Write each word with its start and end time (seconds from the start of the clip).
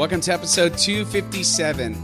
Welcome 0.00 0.22
to 0.22 0.32
episode 0.32 0.78
257. 0.78 1.94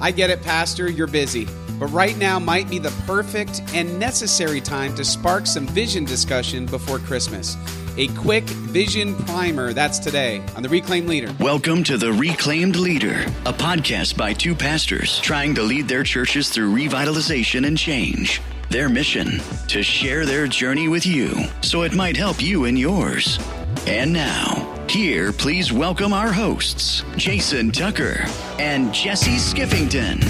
I 0.00 0.10
get 0.10 0.28
it, 0.28 0.42
Pastor, 0.42 0.90
you're 0.90 1.06
busy, 1.06 1.46
but 1.78 1.86
right 1.92 2.18
now 2.18 2.40
might 2.40 2.68
be 2.68 2.80
the 2.80 2.90
perfect 3.06 3.62
and 3.72 3.96
necessary 3.96 4.60
time 4.60 4.92
to 4.96 5.04
spark 5.04 5.46
some 5.46 5.64
vision 5.68 6.04
discussion 6.04 6.66
before 6.66 6.98
Christmas. 6.98 7.56
A 7.96 8.08
quick 8.08 8.42
vision 8.42 9.14
primer, 9.14 9.72
that's 9.72 10.00
today 10.00 10.42
on 10.56 10.64
The 10.64 10.68
Reclaimed 10.68 11.06
Leader. 11.06 11.32
Welcome 11.38 11.84
to 11.84 11.96
The 11.96 12.12
Reclaimed 12.12 12.74
Leader, 12.74 13.20
a 13.46 13.52
podcast 13.52 14.16
by 14.16 14.32
two 14.32 14.56
pastors 14.56 15.20
trying 15.20 15.54
to 15.54 15.62
lead 15.62 15.86
their 15.86 16.02
churches 16.02 16.48
through 16.48 16.74
revitalization 16.74 17.68
and 17.68 17.78
change. 17.78 18.42
Their 18.68 18.88
mission 18.88 19.40
to 19.68 19.80
share 19.80 20.26
their 20.26 20.48
journey 20.48 20.88
with 20.88 21.06
you 21.06 21.44
so 21.62 21.82
it 21.82 21.94
might 21.94 22.16
help 22.16 22.42
you 22.42 22.64
in 22.64 22.76
yours. 22.76 23.38
And 23.86 24.12
now, 24.12 24.73
here, 24.94 25.32
please 25.32 25.72
welcome 25.72 26.12
our 26.12 26.32
hosts, 26.32 27.02
Jason 27.16 27.72
Tucker 27.72 28.24
and 28.60 28.94
Jesse 28.94 29.32
Skiffington. 29.32 30.22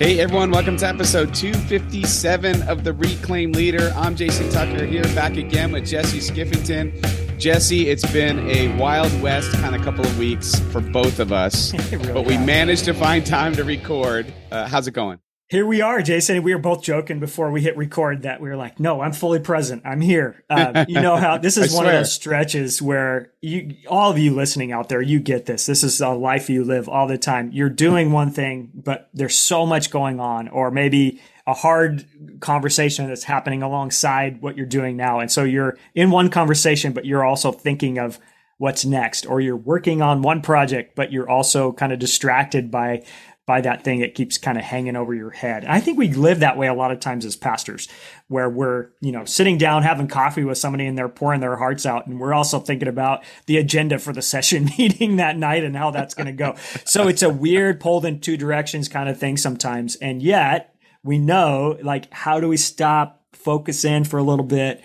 Hey 0.00 0.18
everyone, 0.18 0.50
welcome 0.50 0.76
to 0.78 0.88
episode 0.88 1.32
257 1.32 2.62
of 2.62 2.82
The 2.82 2.92
Reclaim 2.94 3.52
Leader. 3.52 3.92
I'm 3.94 4.16
Jason 4.16 4.50
Tucker 4.50 4.84
here, 4.84 5.04
back 5.14 5.36
again 5.36 5.70
with 5.70 5.86
Jesse 5.86 6.18
Skiffington. 6.18 7.38
Jesse, 7.38 7.88
it's 7.88 8.10
been 8.12 8.40
a 8.50 8.76
Wild 8.76 9.22
West 9.22 9.52
kind 9.52 9.76
of 9.76 9.82
couple 9.82 10.04
of 10.04 10.18
weeks 10.18 10.58
for 10.72 10.80
both 10.80 11.20
of 11.20 11.32
us, 11.32 11.72
really 11.92 12.12
but 12.12 12.26
we 12.26 12.34
has. 12.34 12.44
managed 12.44 12.84
to 12.86 12.92
find 12.92 13.24
time 13.24 13.54
to 13.54 13.62
record. 13.62 14.34
Uh, 14.50 14.66
how's 14.66 14.88
it 14.88 14.94
going? 14.94 15.20
Here 15.48 15.64
we 15.64 15.80
are, 15.80 16.02
Jason. 16.02 16.42
We 16.42 16.52
were 16.52 16.60
both 16.60 16.82
joking 16.82 17.20
before 17.20 17.52
we 17.52 17.62
hit 17.62 17.76
record 17.76 18.22
that 18.22 18.40
we 18.40 18.48
were 18.48 18.56
like, 18.56 18.80
"No, 18.80 19.00
I'm 19.00 19.12
fully 19.12 19.38
present. 19.38 19.82
I'm 19.84 20.00
here." 20.00 20.42
Uh, 20.50 20.84
you 20.88 21.00
know 21.00 21.14
how 21.16 21.38
this 21.42 21.56
is 21.56 21.72
one 21.72 21.86
of 21.86 21.92
those 21.92 22.12
stretches 22.12 22.82
where 22.82 23.30
you, 23.40 23.76
all 23.86 24.10
of 24.10 24.18
you 24.18 24.34
listening 24.34 24.72
out 24.72 24.88
there, 24.88 25.00
you 25.00 25.20
get 25.20 25.46
this. 25.46 25.64
This 25.66 25.84
is 25.84 26.00
a 26.00 26.08
life 26.08 26.50
you 26.50 26.64
live 26.64 26.88
all 26.88 27.06
the 27.06 27.16
time. 27.16 27.52
You're 27.52 27.70
doing 27.70 28.10
one 28.10 28.32
thing, 28.32 28.72
but 28.74 29.08
there's 29.14 29.36
so 29.36 29.64
much 29.64 29.92
going 29.92 30.18
on, 30.18 30.48
or 30.48 30.72
maybe 30.72 31.20
a 31.46 31.54
hard 31.54 32.04
conversation 32.40 33.06
that's 33.06 33.22
happening 33.22 33.62
alongside 33.62 34.42
what 34.42 34.56
you're 34.56 34.66
doing 34.66 34.96
now, 34.96 35.20
and 35.20 35.30
so 35.30 35.44
you're 35.44 35.78
in 35.94 36.10
one 36.10 36.28
conversation, 36.28 36.92
but 36.92 37.06
you're 37.06 37.24
also 37.24 37.52
thinking 37.52 37.98
of 37.98 38.18
what's 38.58 38.84
next, 38.84 39.26
or 39.26 39.40
you're 39.40 39.56
working 39.56 40.02
on 40.02 40.22
one 40.22 40.42
project, 40.42 40.96
but 40.96 41.12
you're 41.12 41.30
also 41.30 41.72
kind 41.72 41.92
of 41.92 42.00
distracted 42.00 42.68
by 42.68 43.04
by 43.46 43.60
that 43.60 43.84
thing 43.84 44.00
that 44.00 44.14
keeps 44.14 44.38
kind 44.38 44.58
of 44.58 44.64
hanging 44.64 44.96
over 44.96 45.14
your 45.14 45.30
head. 45.30 45.62
And 45.62 45.72
I 45.72 45.78
think 45.78 45.96
we 45.96 46.12
live 46.12 46.40
that 46.40 46.58
way 46.58 46.66
a 46.66 46.74
lot 46.74 46.90
of 46.90 46.98
times 46.98 47.24
as 47.24 47.36
pastors, 47.36 47.88
where 48.26 48.50
we're, 48.50 48.88
you 49.00 49.12
know, 49.12 49.24
sitting 49.24 49.56
down 49.56 49.84
having 49.84 50.08
coffee 50.08 50.42
with 50.42 50.58
somebody 50.58 50.84
and 50.84 50.98
they're 50.98 51.08
pouring 51.08 51.40
their 51.40 51.56
hearts 51.56 51.86
out. 51.86 52.08
And 52.08 52.18
we're 52.18 52.34
also 52.34 52.58
thinking 52.58 52.88
about 52.88 53.24
the 53.46 53.56
agenda 53.58 54.00
for 54.00 54.12
the 54.12 54.22
session 54.36 54.68
meeting 54.76 55.16
that 55.16 55.38
night 55.38 55.62
and 55.62 55.76
how 55.76 55.92
that's 55.92 56.14
going 56.14 56.26
to 56.26 56.32
go. 56.32 56.56
so 56.84 57.06
it's 57.06 57.22
a 57.22 57.30
weird 57.30 57.80
pulled 57.80 58.04
in 58.04 58.20
two 58.20 58.36
directions 58.36 58.88
kind 58.88 59.08
of 59.08 59.18
thing 59.18 59.36
sometimes. 59.36 59.94
And 59.96 60.20
yet 60.20 60.74
we 61.04 61.18
know, 61.18 61.78
like, 61.82 62.12
how 62.12 62.40
do 62.40 62.48
we 62.48 62.56
stop, 62.56 63.22
focus 63.32 63.84
in 63.84 64.02
for 64.02 64.18
a 64.18 64.24
little 64.24 64.44
bit, 64.44 64.82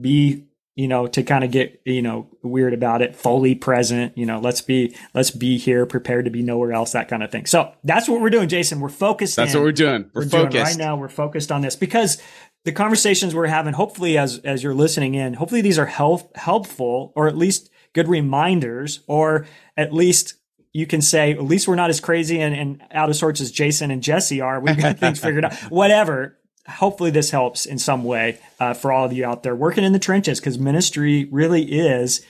be 0.00 0.44
you 0.76 0.86
know, 0.86 1.06
to 1.06 1.22
kind 1.22 1.42
of 1.42 1.50
get, 1.50 1.80
you 1.86 2.02
know, 2.02 2.28
weird 2.42 2.74
about 2.74 3.00
it, 3.00 3.16
fully 3.16 3.54
present, 3.54 4.16
you 4.16 4.26
know, 4.26 4.38
let's 4.38 4.60
be, 4.60 4.94
let's 5.14 5.30
be 5.30 5.56
here, 5.56 5.86
prepared 5.86 6.26
to 6.26 6.30
be 6.30 6.42
nowhere 6.42 6.72
else, 6.72 6.92
that 6.92 7.08
kind 7.08 7.22
of 7.22 7.32
thing. 7.32 7.46
So 7.46 7.72
that's 7.82 8.06
what 8.08 8.20
we're 8.20 8.30
doing, 8.30 8.50
Jason. 8.50 8.80
We're 8.80 8.90
focused. 8.90 9.36
That's 9.36 9.54
in. 9.54 9.60
what 9.60 9.64
we're 9.64 9.72
doing. 9.72 10.10
We're, 10.12 10.22
we're 10.24 10.28
focused 10.28 10.52
doing 10.52 10.64
right 10.64 10.76
now. 10.76 10.96
We're 10.96 11.08
focused 11.08 11.50
on 11.50 11.62
this 11.62 11.76
because 11.76 12.20
the 12.64 12.72
conversations 12.72 13.34
we're 13.34 13.46
having, 13.46 13.72
hopefully 13.72 14.18
as, 14.18 14.38
as 14.40 14.62
you're 14.62 14.74
listening 14.74 15.14
in, 15.14 15.32
hopefully 15.32 15.62
these 15.62 15.78
are 15.78 15.86
help, 15.86 16.36
helpful 16.36 17.10
or 17.16 17.26
at 17.26 17.38
least 17.38 17.70
good 17.94 18.06
reminders 18.06 19.00
or 19.06 19.46
at 19.78 19.94
least 19.94 20.34
you 20.74 20.86
can 20.86 21.00
say, 21.00 21.32
at 21.32 21.42
least 21.42 21.66
we're 21.66 21.74
not 21.74 21.88
as 21.88 22.00
crazy 22.00 22.38
and, 22.38 22.54
and 22.54 22.82
out 22.90 23.08
of 23.08 23.16
sorts 23.16 23.40
as 23.40 23.50
Jason 23.50 23.90
and 23.90 24.02
Jesse 24.02 24.42
are. 24.42 24.60
We've 24.60 24.76
got 24.76 24.98
things 24.98 25.18
figured 25.20 25.46
out. 25.46 25.54
Whatever 25.70 26.36
hopefully 26.68 27.10
this 27.10 27.30
helps 27.30 27.66
in 27.66 27.78
some 27.78 28.04
way 28.04 28.38
uh, 28.60 28.74
for 28.74 28.92
all 28.92 29.04
of 29.04 29.12
you 29.12 29.24
out 29.24 29.42
there 29.42 29.54
working 29.54 29.84
in 29.84 29.92
the 29.92 29.98
trenches 29.98 30.40
because 30.40 30.58
ministry 30.58 31.26
really 31.30 31.62
is 31.64 32.24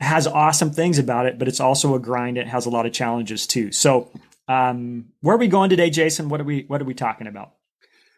has 0.00 0.26
awesome 0.26 0.70
things 0.70 0.98
about 0.98 1.26
it 1.26 1.38
but 1.38 1.46
it's 1.46 1.60
also 1.60 1.94
a 1.94 1.98
grind 1.98 2.38
it 2.38 2.48
has 2.48 2.66
a 2.66 2.70
lot 2.70 2.86
of 2.86 2.92
challenges 2.92 3.46
too. 3.46 3.70
So 3.72 4.10
um, 4.48 5.06
where 5.20 5.36
are 5.36 5.38
we 5.38 5.48
going 5.48 5.70
today 5.70 5.90
jason? 5.90 6.28
What 6.28 6.40
are 6.40 6.44
we 6.44 6.64
what 6.66 6.80
are 6.80 6.86
we 6.86 6.94
talking 6.94 7.26
about? 7.26 7.52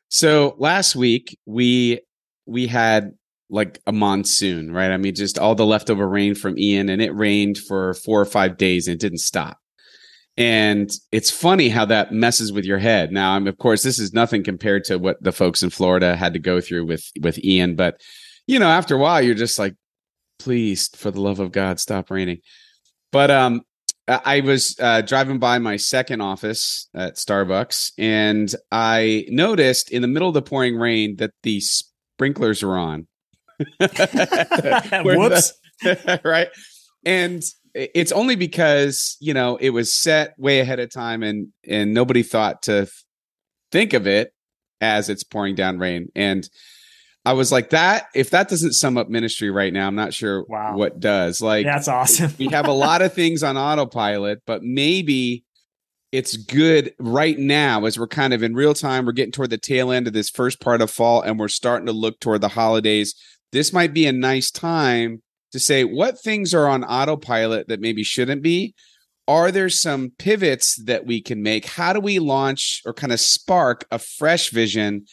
So 0.08 0.54
last 0.58 0.94
week 0.94 1.38
we 1.44 2.00
we 2.46 2.66
had 2.66 3.14
like 3.50 3.80
a 3.86 3.92
monsoon 3.92 4.72
right? 4.72 4.91
I 4.91 4.96
mean 4.96 5.14
just 5.14 5.38
all 5.38 5.54
the 5.54 5.66
leftover 5.66 6.08
rain 6.08 6.34
from 6.34 6.58
ian 6.58 6.88
and 6.88 7.02
it 7.02 7.14
rained 7.14 7.58
for 7.58 7.94
four 7.94 8.20
or 8.20 8.26
five 8.26 8.56
days 8.56 8.86
and 8.86 8.94
it 8.94 9.00
didn't 9.00 9.18
stop 9.18 9.58
and 10.37 10.91
it's 11.12 11.31
funny 11.31 11.69
how 11.69 11.84
that 11.84 12.12
messes 12.12 12.53
with 12.53 12.65
your 12.65 12.78
head. 12.78 13.12
Now, 13.12 13.33
I'm 13.33 13.47
of 13.47 13.59
course 13.59 13.83
this 13.83 13.99
is 13.99 14.12
nothing 14.12 14.43
compared 14.43 14.84
to 14.84 14.99
what 14.99 15.22
the 15.22 15.33
folks 15.33 15.62
in 15.62 15.71
Florida 15.71 16.17
had 16.17 16.33
to 16.34 16.39
go 16.39 16.61
through 16.61 16.87
with 16.87 17.11
with 17.21 17.39
Ian, 17.45 17.77
but 17.77 18.00
you 18.47 18.59
know, 18.59 18.69
after 18.69 18.95
a 18.95 18.99
while 18.99 19.22
you're 19.22 19.34
just 19.34 19.59
like 19.59 19.75
please 20.39 20.89
for 20.97 21.11
the 21.11 21.21
love 21.21 21.41
of 21.41 21.53
God 21.53 21.81
stop 21.81 22.11
raining. 22.11 22.39
But 23.12 23.31
um 23.31 23.62
I 24.06 24.41
was 24.41 24.77
uh, 24.81 25.00
driving 25.00 25.39
by 25.39 25.59
my 25.59 25.77
second 25.77 26.21
office 26.21 26.89
at 26.95 27.15
Starbucks 27.15 27.93
and 27.97 28.55
I 28.71 29.25
noticed 29.31 29.91
in 29.91 30.03
the 30.03 30.09
middle 30.09 30.28
of 30.28 30.34
the 30.34 30.43
pouring 30.43 30.77
rain 30.77 31.16
that 31.16 31.31
the 31.43 31.61
sprinklers 31.61 32.62
were 32.62 32.77
on. 32.77 33.06
Whoops. 33.81 35.55
The, 35.83 36.21
right. 36.25 36.49
And 37.06 37.43
it's 37.74 38.12
only 38.12 38.36
because 38.36 39.16
you 39.20 39.34
know 39.34 39.56
it 39.56 39.70
was 39.70 39.92
set 39.92 40.34
way 40.38 40.60
ahead 40.60 40.80
of 40.80 40.90
time 40.90 41.22
and 41.22 41.48
and 41.68 41.92
nobody 41.92 42.22
thought 42.22 42.62
to 42.62 42.88
think 43.72 43.92
of 43.92 44.06
it 44.06 44.32
as 44.80 45.08
it's 45.08 45.24
pouring 45.24 45.54
down 45.54 45.78
rain. 45.78 46.08
And 46.14 46.48
i 47.26 47.32
was 47.32 47.50
like 47.50 47.70
that 47.70 48.08
if 48.14 48.28
that 48.30 48.50
doesn't 48.50 48.74
sum 48.74 48.98
up 48.98 49.08
ministry 49.08 49.50
right 49.50 49.72
now 49.72 49.86
i'm 49.86 49.94
not 49.94 50.12
sure 50.12 50.44
wow. 50.48 50.76
what 50.76 51.00
does. 51.00 51.40
Like 51.40 51.64
that's 51.64 51.88
awesome. 51.88 52.32
we 52.38 52.48
have 52.48 52.68
a 52.68 52.72
lot 52.72 53.02
of 53.02 53.14
things 53.14 53.42
on 53.42 53.56
autopilot 53.56 54.42
but 54.46 54.62
maybe 54.62 55.44
it's 56.14 56.36
good 56.36 56.94
right 57.00 57.38
now 57.38 57.84
as 57.86 57.98
we're 57.98 58.06
kind 58.06 58.32
of 58.32 58.42
in 58.44 58.54
real 58.54 58.72
time 58.72 59.04
we're 59.04 59.10
getting 59.10 59.32
toward 59.32 59.50
the 59.50 59.58
tail 59.58 59.91
end 59.91 60.06
of 60.06 60.12
this 60.12 60.30
first 60.30 60.60
part 60.60 60.80
of 60.80 60.88
fall 60.88 61.20
and 61.22 61.41
we're 61.41 61.48
starting 61.48 61.86
to 61.86 61.92
look 61.92 62.20
toward 62.20 62.41
the 62.41 62.50
holidays. 62.50 63.16
This 63.50 63.72
might 63.72 63.92
be 63.92 64.06
a 64.06 64.12
nice 64.12 64.52
time 64.52 65.22
to 65.54 65.60
say 65.60 65.84
what 65.84 66.20
things 66.20 66.53
are 66.53 66.66
on 66.66 66.82
autopilot 66.82 67.69
that 67.69 67.81
maybe 67.81 68.03
shouldn't 68.03 68.42
be. 68.42 68.75
Are 69.28 69.53
there 69.53 69.69
some 69.69 70.10
pivots 70.19 70.75
that 70.84 71.06
we 71.06 71.22
can 71.22 71.44
make? 71.44 71.65
How 71.65 71.92
do 71.92 72.00
we 72.00 72.19
launch 72.19 72.82
or 72.84 72.92
kind 72.92 73.12
of 73.12 73.20
spark 73.20 73.87
a 73.92 74.00
fresh 74.00 74.50
vision 74.50 75.04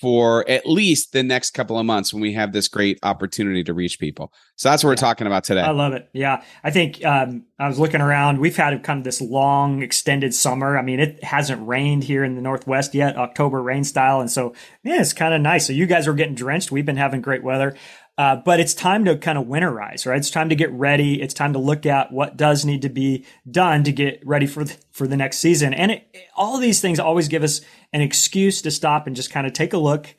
for 0.00 0.48
at 0.48 0.66
least 0.66 1.12
the 1.12 1.22
next 1.22 1.50
couple 1.50 1.76
of 1.76 1.84
months 1.84 2.14
when 2.14 2.22
we 2.22 2.32
have 2.32 2.52
this 2.52 2.68
great 2.68 2.98
opportunity 3.02 3.64
to 3.64 3.74
reach 3.74 3.98
people. 3.98 4.32
So 4.54 4.70
that's 4.70 4.84
what 4.84 4.90
we're 4.90 4.96
talking 4.96 5.26
about 5.26 5.42
today. 5.42 5.62
I 5.62 5.72
love 5.72 5.94
it. 5.94 6.08
Yeah. 6.12 6.44
I 6.62 6.70
think 6.70 7.04
um, 7.04 7.44
I 7.58 7.66
was 7.66 7.78
looking 7.78 8.00
around. 8.00 8.38
We've 8.38 8.56
had 8.56 8.82
kind 8.84 8.98
of 8.98 9.04
this 9.04 9.20
long, 9.20 9.82
extended 9.82 10.32
summer. 10.32 10.78
I 10.78 10.82
mean, 10.82 11.00
it 11.00 11.24
hasn't 11.24 11.66
rained 11.66 12.04
here 12.04 12.22
in 12.22 12.36
the 12.36 12.40
Northwest 12.40 12.94
yet, 12.94 13.16
October 13.16 13.60
rain 13.60 13.82
style. 13.82 14.20
And 14.20 14.30
so, 14.30 14.54
yeah, 14.84 15.00
it's 15.00 15.12
kind 15.12 15.34
of 15.34 15.40
nice. 15.40 15.66
So 15.66 15.72
you 15.72 15.86
guys 15.86 16.06
are 16.06 16.14
getting 16.14 16.36
drenched. 16.36 16.70
We've 16.70 16.86
been 16.86 16.96
having 16.96 17.20
great 17.20 17.42
weather. 17.42 17.76
Uh, 18.20 18.36
but 18.36 18.60
it's 18.60 18.74
time 18.74 19.06
to 19.06 19.16
kind 19.16 19.38
of 19.38 19.46
winterize, 19.46 20.04
right? 20.04 20.18
It's 20.18 20.30
time 20.30 20.50
to 20.50 20.54
get 20.54 20.70
ready. 20.72 21.22
It's 21.22 21.32
time 21.32 21.54
to 21.54 21.58
look 21.58 21.86
at 21.86 22.12
what 22.12 22.36
does 22.36 22.66
need 22.66 22.82
to 22.82 22.90
be 22.90 23.24
done 23.50 23.82
to 23.84 23.92
get 23.92 24.20
ready 24.26 24.46
for 24.46 24.62
the, 24.62 24.76
for 24.90 25.06
the 25.06 25.16
next 25.16 25.38
season. 25.38 25.72
And 25.72 25.92
it, 25.92 26.28
all 26.36 26.58
these 26.58 26.82
things 26.82 27.00
always 27.00 27.28
give 27.28 27.42
us 27.42 27.62
an 27.94 28.02
excuse 28.02 28.60
to 28.60 28.70
stop 28.70 29.06
and 29.06 29.16
just 29.16 29.30
kind 29.30 29.46
of 29.46 29.54
take 29.54 29.72
a 29.72 29.78
look, 29.78 30.14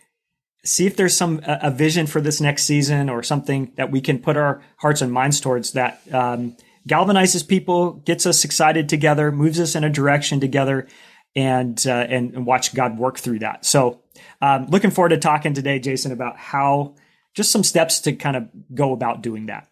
see 0.66 0.88
if 0.88 0.96
there's 0.96 1.16
some 1.16 1.42
a, 1.44 1.70
vision 1.70 2.08
for 2.08 2.22
this 2.22 2.42
next 2.42 2.64
season 2.64 3.08
or 3.08 3.22
something 3.22 3.72
that 3.76 3.92
we 3.92 4.02
can 4.02 4.18
put 4.18 4.36
our 4.36 4.64
hearts 4.78 5.04
and 5.04 5.14
minds 5.14 5.40
towards 5.40 5.74
that 5.74 6.02
um, 6.12 6.58
galvanizes 6.90 7.48
people, 7.48 7.92
gets 7.92 8.26
us 8.26 8.44
excited 8.44 8.90
together, 8.90 9.32
moves 9.32 9.60
us 9.60 9.76
in 9.76 9.84
a 9.84 9.92
direction 9.92 10.40
together, 10.40 10.88
and 11.36 11.86
uh, 11.86 12.08
and, 12.10 12.34
and, 12.34 12.48
watch 12.48 12.74
God 12.74 12.98
work 12.98 13.20
through 13.20 13.40
that. 13.40 13.64
So, 13.64 14.02
um, 14.42 14.66
looking 14.70 14.90
forward 14.90 15.10
to 15.10 15.20
talking 15.20 15.54
today, 15.54 15.78
Jason, 15.78 16.12
about 16.12 16.36
how 16.36 16.96
just 17.34 17.52
some 17.52 17.64
steps 17.64 18.00
to 18.02 18.14
kind 18.14 18.36
of 18.36 18.50
go 18.74 18.94
about 18.94 19.22
doing 19.22 19.48
that. 19.48 19.68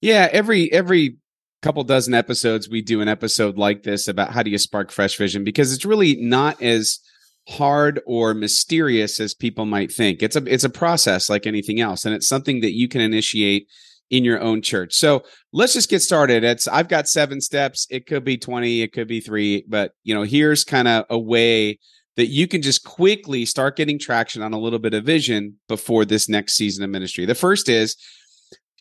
Yeah, 0.00 0.28
every 0.32 0.72
every 0.72 1.18
couple 1.62 1.84
dozen 1.84 2.14
episodes 2.14 2.70
we 2.70 2.80
do 2.80 3.00
an 3.00 3.08
episode 3.08 3.58
like 3.58 3.82
this 3.82 4.08
about 4.08 4.32
how 4.32 4.42
do 4.42 4.50
you 4.50 4.58
spark 4.58 4.90
fresh 4.90 5.16
vision 5.18 5.44
because 5.44 5.74
it's 5.74 5.84
really 5.84 6.16
not 6.16 6.60
as 6.62 7.00
hard 7.48 8.00
or 8.06 8.32
mysterious 8.32 9.20
as 9.20 9.34
people 9.34 9.66
might 9.66 9.92
think. 9.92 10.22
It's 10.22 10.36
a 10.36 10.44
it's 10.52 10.64
a 10.64 10.70
process 10.70 11.28
like 11.28 11.46
anything 11.46 11.80
else 11.80 12.04
and 12.04 12.14
it's 12.14 12.28
something 12.28 12.60
that 12.60 12.72
you 12.72 12.88
can 12.88 13.00
initiate 13.00 13.68
in 14.08 14.24
your 14.24 14.40
own 14.40 14.60
church. 14.60 14.94
So, 14.94 15.22
let's 15.52 15.72
just 15.72 15.88
get 15.88 16.02
started. 16.02 16.42
It's 16.42 16.66
I've 16.66 16.88
got 16.88 17.06
7 17.06 17.40
steps. 17.40 17.86
It 17.90 18.06
could 18.06 18.24
be 18.24 18.36
20, 18.36 18.82
it 18.82 18.92
could 18.92 19.06
be 19.06 19.20
3, 19.20 19.66
but 19.68 19.92
you 20.02 20.14
know, 20.14 20.22
here's 20.22 20.64
kind 20.64 20.88
of 20.88 21.04
a 21.10 21.18
way 21.18 21.78
that 22.20 22.26
you 22.26 22.46
can 22.46 22.60
just 22.60 22.84
quickly 22.84 23.46
start 23.46 23.76
getting 23.76 23.98
traction 23.98 24.42
on 24.42 24.52
a 24.52 24.58
little 24.58 24.78
bit 24.78 24.92
of 24.92 25.04
vision 25.04 25.58
before 25.68 26.04
this 26.04 26.28
next 26.28 26.52
season 26.52 26.84
of 26.84 26.90
ministry. 26.90 27.24
The 27.24 27.34
first 27.34 27.66
is 27.70 27.96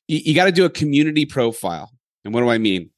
you, 0.10 0.18
you 0.18 0.36
got 0.36 0.44
to 0.44 0.52
do 0.52 0.66
a 0.66 0.70
community 0.70 1.26
profile. 1.26 1.90
And 2.26 2.34
what 2.34 2.42
do 2.42 2.50
I 2.50 2.58
mean? 2.58 2.90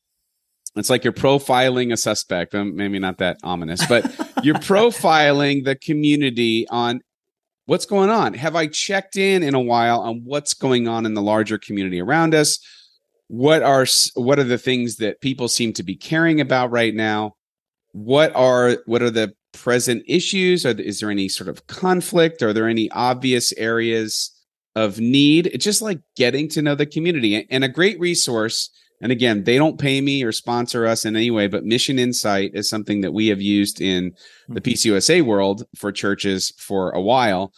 it's 0.75 0.89
like 0.89 1.03
you're 1.03 1.13
profiling 1.13 1.93
a 1.93 1.97
suspect. 1.97 2.55
Um, 2.55 2.75
maybe 2.75 2.97
not 2.97 3.19
that 3.19 3.38
ominous, 3.43 3.85
but 3.85 4.03
you're 4.43 4.55
profiling 4.55 5.63
the 5.63 5.75
community 5.75 6.67
on 6.69 7.01
what's 7.67 7.85
going 7.85 8.09
on. 8.09 8.33
Have 8.33 8.55
I 8.55 8.65
checked 8.65 9.15
in 9.15 9.43
in 9.43 9.53
a 9.53 9.59
while 9.59 9.99
on 9.99 10.23
what's 10.23 10.55
going 10.55 10.88
on 10.88 11.05
in 11.05 11.13
the 11.13 11.21
larger 11.21 11.59
community 11.59 12.01
around 12.01 12.33
us? 12.33 12.57
What 13.27 13.61
are 13.61 13.85
what 14.15 14.39
are 14.39 14.43
the 14.43 14.57
things 14.57 14.95
that 14.95 15.21
people 15.21 15.49
seem 15.49 15.73
to 15.73 15.83
be 15.83 15.95
caring 15.95 16.41
about 16.41 16.71
right 16.71 16.95
now? 16.95 17.35
What 17.91 18.35
are 18.35 18.77
what 18.88 19.03
are 19.03 19.11
the 19.11 19.35
present 19.53 20.03
issues? 20.07 20.65
Are, 20.65 20.71
is 20.71 21.00
there 21.00 21.12
any 21.12 21.30
sort 21.30 21.50
of 21.50 21.68
conflict? 21.68 22.42
Are 22.42 22.53
there 22.53 22.68
any 22.68 22.89
obvious 22.92 23.53
areas 23.53 24.31
of 24.75 25.00
need? 25.00 25.48
It's 25.48 25.65
just 25.65 25.81
like 25.81 26.00
getting 26.15 26.48
to 26.50 26.62
know 26.62 26.75
the 26.75 26.86
community 26.86 27.48
and 27.50 27.63
a 27.63 27.69
great 27.69 28.00
resource 28.00 28.69
and 29.01 29.12
again, 29.12 29.44
they 29.44 29.57
don't 29.57 29.80
pay 29.80 30.00
me 30.00 30.24
or 30.24 30.31
sponsor 30.31 30.86
us 30.86 31.06
in 31.06 31.15
any 31.15 31.31
way, 31.31 31.48
but 31.48 31.65
MissionInsite 31.65 32.51
is 32.53 32.69
something 32.69 33.01
that 33.01 33.13
we 33.13 33.27
have 33.27 33.42
used 33.42 33.81
in 33.81 34.13
the 34.48 34.62
mm-hmm. 34.62 34.92
PCUSA 34.94 35.24
world 35.24 35.65
for 35.75 35.92
churches 35.92 36.53
for 36.57 36.92
a 36.92 37.01
while. 37.01 37.51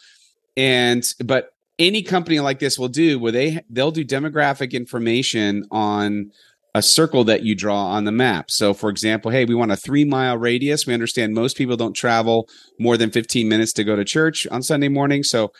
And 0.56 1.04
but 1.22 1.50
any 1.78 2.02
company 2.02 2.40
like 2.40 2.60
this 2.60 2.78
will 2.78 2.88
do 2.88 3.18
where 3.18 3.32
they 3.32 3.60
they'll 3.68 3.90
do 3.90 4.04
demographic 4.04 4.72
information 4.72 5.64
on 5.70 6.30
a 6.74 6.82
circle 6.82 7.24
that 7.24 7.42
you 7.44 7.54
draw 7.54 7.86
on 7.86 8.04
the 8.04 8.12
map. 8.12 8.50
So 8.50 8.74
for 8.74 8.90
example, 8.90 9.30
hey, 9.30 9.44
we 9.44 9.54
want 9.54 9.72
a 9.72 9.76
3 9.76 10.04
mile 10.04 10.36
radius. 10.36 10.86
We 10.86 10.94
understand 10.94 11.32
most 11.32 11.56
people 11.56 11.76
don't 11.76 11.92
travel 11.94 12.48
more 12.80 12.96
than 12.96 13.10
15 13.10 13.48
minutes 13.48 13.72
to 13.74 13.84
go 13.84 13.94
to 13.94 14.04
church 14.04 14.46
on 14.48 14.62
Sunday 14.62 14.88
morning. 14.88 15.22
So 15.22 15.52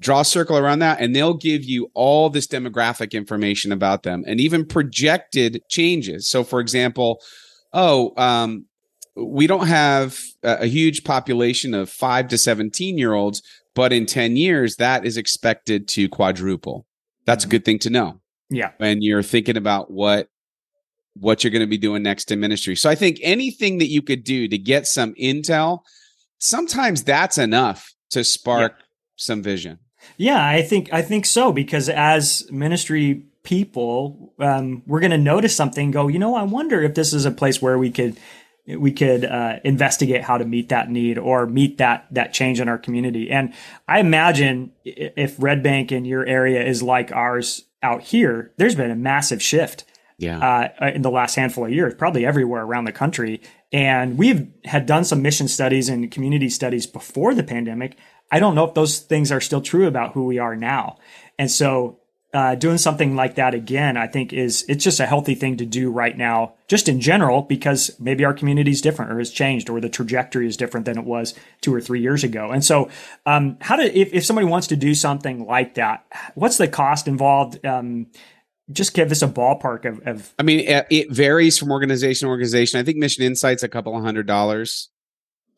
draw 0.00 0.20
a 0.20 0.24
circle 0.24 0.56
around 0.56 0.80
that 0.80 1.00
and 1.00 1.14
they'll 1.14 1.34
give 1.34 1.64
you 1.64 1.90
all 1.94 2.30
this 2.30 2.46
demographic 2.46 3.12
information 3.12 3.72
about 3.72 4.02
them 4.02 4.24
and 4.26 4.40
even 4.40 4.64
projected 4.64 5.60
changes 5.68 6.28
so 6.28 6.44
for 6.44 6.60
example 6.60 7.20
oh 7.72 8.12
um, 8.16 8.64
we 9.16 9.46
don't 9.46 9.66
have 9.66 10.18
a, 10.42 10.66
huge 10.66 11.02
population 11.04 11.74
of 11.74 11.90
5 11.90 12.28
to 12.28 12.38
17 12.38 12.96
year 12.96 13.14
olds 13.14 13.42
but 13.74 13.92
in 13.92 14.06
10 14.06 14.36
years 14.36 14.76
that 14.76 15.04
is 15.04 15.16
expected 15.16 15.88
to 15.88 16.08
quadruple 16.08 16.86
that's 17.24 17.44
a 17.44 17.46
mm-hmm. 17.46 17.50
good 17.52 17.64
thing 17.64 17.78
to 17.80 17.90
know 17.90 18.20
yeah 18.50 18.70
when 18.78 19.02
you're 19.02 19.22
thinking 19.22 19.56
about 19.56 19.90
what 19.90 20.28
what 21.20 21.42
you're 21.42 21.50
going 21.50 21.60
to 21.60 21.66
be 21.66 21.78
doing 21.78 22.02
next 22.02 22.30
in 22.30 22.40
ministry 22.40 22.76
so 22.76 22.88
i 22.88 22.94
think 22.94 23.18
anything 23.22 23.78
that 23.78 23.88
you 23.88 24.02
could 24.02 24.24
do 24.24 24.48
to 24.48 24.58
get 24.58 24.86
some 24.86 25.14
intel 25.14 25.80
sometimes 26.38 27.02
that's 27.02 27.38
enough 27.38 27.94
to 28.10 28.24
spark 28.24 28.74
yeah. 28.78 28.84
some 29.16 29.42
vision 29.42 29.78
yeah, 30.16 30.46
I 30.46 30.62
think 30.62 30.92
I 30.92 31.02
think 31.02 31.26
so 31.26 31.52
because 31.52 31.88
as 31.88 32.50
ministry 32.50 33.24
people, 33.42 34.34
um, 34.38 34.82
we're 34.86 35.00
going 35.00 35.10
to 35.10 35.18
notice 35.18 35.54
something. 35.54 35.90
Go, 35.90 36.08
you 36.08 36.18
know, 36.18 36.34
I 36.34 36.42
wonder 36.42 36.82
if 36.82 36.94
this 36.94 37.12
is 37.12 37.24
a 37.24 37.30
place 37.30 37.60
where 37.60 37.78
we 37.78 37.90
could 37.90 38.16
we 38.66 38.92
could 38.92 39.24
uh, 39.24 39.60
investigate 39.64 40.22
how 40.22 40.36
to 40.38 40.44
meet 40.44 40.68
that 40.68 40.90
need 40.90 41.18
or 41.18 41.46
meet 41.46 41.78
that 41.78 42.06
that 42.12 42.32
change 42.32 42.60
in 42.60 42.68
our 42.68 42.78
community. 42.78 43.30
And 43.30 43.54
I 43.86 44.00
imagine 44.00 44.72
if 44.84 45.36
Red 45.38 45.62
Bank 45.62 45.92
in 45.92 46.04
your 46.04 46.26
area 46.26 46.64
is 46.64 46.82
like 46.82 47.12
ours 47.12 47.64
out 47.82 48.02
here, 48.02 48.52
there's 48.56 48.74
been 48.74 48.90
a 48.90 48.96
massive 48.96 49.42
shift. 49.42 49.84
Yeah. 50.18 50.70
Uh, 50.80 50.86
in 50.88 51.02
the 51.02 51.10
last 51.10 51.36
handful 51.36 51.64
of 51.64 51.72
years, 51.72 51.94
probably 51.94 52.26
everywhere 52.26 52.62
around 52.62 52.84
the 52.84 52.92
country. 52.92 53.40
And 53.72 54.18
we've 54.18 54.48
had 54.64 54.84
done 54.84 55.04
some 55.04 55.22
mission 55.22 55.46
studies 55.46 55.88
and 55.88 56.10
community 56.10 56.50
studies 56.50 56.86
before 56.86 57.34
the 57.34 57.44
pandemic 57.44 57.96
I 58.30 58.40
don't 58.40 58.54
know 58.54 58.64
if 58.64 58.74
those 58.74 58.98
things 58.98 59.32
are 59.32 59.40
still 59.40 59.60
true 59.60 59.86
about 59.86 60.12
who 60.12 60.24
we 60.26 60.38
are 60.38 60.56
now. 60.56 60.98
And 61.38 61.50
so 61.50 62.00
uh, 62.34 62.54
doing 62.56 62.76
something 62.76 63.16
like 63.16 63.36
that 63.36 63.54
again, 63.54 63.96
I 63.96 64.06
think 64.06 64.34
is 64.34 64.64
it's 64.68 64.84
just 64.84 65.00
a 65.00 65.06
healthy 65.06 65.34
thing 65.34 65.56
to 65.56 65.64
do 65.64 65.90
right 65.90 66.16
now, 66.16 66.54
just 66.68 66.86
in 66.86 67.00
general, 67.00 67.40
because 67.40 67.90
maybe 67.98 68.22
our 68.24 68.34
community 68.34 68.70
is 68.70 68.82
different 68.82 69.12
or 69.12 69.18
has 69.18 69.30
changed, 69.30 69.70
or 69.70 69.80
the 69.80 69.88
trajectory 69.88 70.46
is 70.46 70.58
different 70.58 70.84
than 70.84 70.98
it 70.98 71.04
was 71.04 71.32
two 71.62 71.74
or 71.74 71.80
three 71.80 72.02
years 72.02 72.24
ago. 72.24 72.50
And 72.50 72.62
so, 72.62 72.90
um, 73.24 73.56
how 73.62 73.76
do 73.76 73.82
if, 73.82 74.12
if 74.12 74.26
somebody 74.26 74.46
wants 74.46 74.66
to 74.66 74.76
do 74.76 74.94
something 74.94 75.46
like 75.46 75.74
that, 75.74 76.04
what's 76.34 76.58
the 76.58 76.68
cost 76.68 77.08
involved? 77.08 77.64
Um, 77.64 78.08
just 78.70 78.94
give 78.94 79.10
us 79.10 79.22
a 79.22 79.28
ballpark 79.28 79.84
of, 79.84 80.06
of. 80.06 80.34
I 80.38 80.42
mean, 80.42 80.60
it 80.90 81.10
varies 81.10 81.58
from 81.58 81.70
organization 81.70 82.26
to 82.26 82.30
organization. 82.30 82.78
I 82.78 82.82
think 82.82 82.98
MissionInsite's 82.98 83.62
a 83.62 83.68
couple 83.68 83.96
of 83.96 84.02
hundred 84.02 84.26
dollars. 84.26 84.90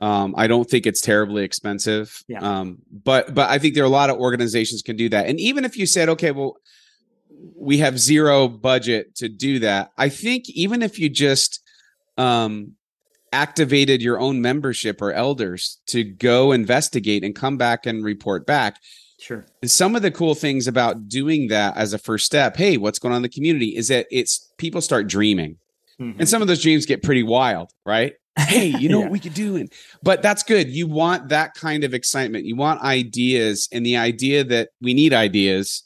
Um, 0.01 0.35
I 0.37 0.47
don't 0.47 0.69
think 0.69 0.87
it's 0.87 1.01
terribly 1.01 1.45
expensive. 1.45 2.23
Yeah. 2.27 2.39
Um, 2.41 2.79
but 2.91 3.35
but 3.35 3.51
I 3.51 3.59
think 3.59 3.75
there 3.75 3.85
are 3.85 3.87
a 3.87 3.91
lot 3.91 4.11
of 4.11 4.17
organizations 4.17 4.83
can 4.83 4.97
do 4.97 5.09
that. 5.11 5.27
And 5.27 5.39
even 5.39 5.65
if 5.65 5.77
you 5.77 5.87
said, 5.87 6.09
okay, 6.11 6.31
well, 6.31 6.57
we 7.57 7.79
have 7.79 7.99
zero 7.99 8.49
budget 8.49 9.15
to 9.17 9.29
do 9.29 9.59
that, 9.61 9.91
I 9.99 10.09
think 10.09 10.49
even 10.49 10.83
if 10.83 10.99
you 10.99 11.09
just 11.09 11.61
um, 12.17 12.77
activated 13.33 14.03
your 14.03 14.21
own 14.21 14.41
membership 14.41 15.01
or 15.01 15.13
elders 15.13 15.81
to 15.87 16.05
go 16.05 16.53
investigate 16.53 17.25
and 17.25 17.35
come 17.35 17.57
back 17.57 17.87
and 17.87 18.05
report 18.05 18.47
back. 18.47 18.77
Sure. 19.21 19.45
And 19.61 19.71
some 19.71 19.95
of 19.95 20.03
the 20.03 20.11
cool 20.11 20.35
things 20.35 20.67
about 20.67 21.09
doing 21.09 21.49
that 21.49 21.77
as 21.77 21.93
a 21.93 21.99
first 21.99 22.27
step, 22.27 22.57
hey, 22.57 22.77
what's 22.79 22.99
going 22.99 23.13
on 23.13 23.17
in 23.17 23.23
the 23.23 23.29
community 23.29 23.77
is 23.77 23.89
that 23.89 24.07
it's 24.11 24.53
people 24.57 24.81
start 24.81 25.09
dreaming. 25.09 25.59
Mm-hmm. 26.01 26.21
And 26.21 26.29
some 26.29 26.41
of 26.41 26.49
those 26.49 26.63
dreams 26.63 26.87
get 26.87 27.03
pretty 27.03 27.23
wild, 27.23 27.71
right? 27.85 28.15
hey, 28.39 28.67
you 28.67 28.89
know 28.89 28.99
yeah. 28.99 29.05
what 29.05 29.13
we 29.13 29.19
could 29.19 29.35
do? 29.35 29.57
And 29.57 29.71
but 30.03 30.23
that's 30.23 30.43
good. 30.43 30.69
You 30.69 30.87
want 30.87 31.29
that 31.29 31.55
kind 31.55 31.85
of 31.85 31.93
excitement. 31.93 32.47
You 32.47 32.57
want 32.57 32.81
ideas, 32.81 33.69
and 33.73 33.85
the 33.85 33.97
idea 33.97 34.45
that 34.45 34.71
we 34.81 34.95
need 34.95 35.13
ideas 35.13 35.83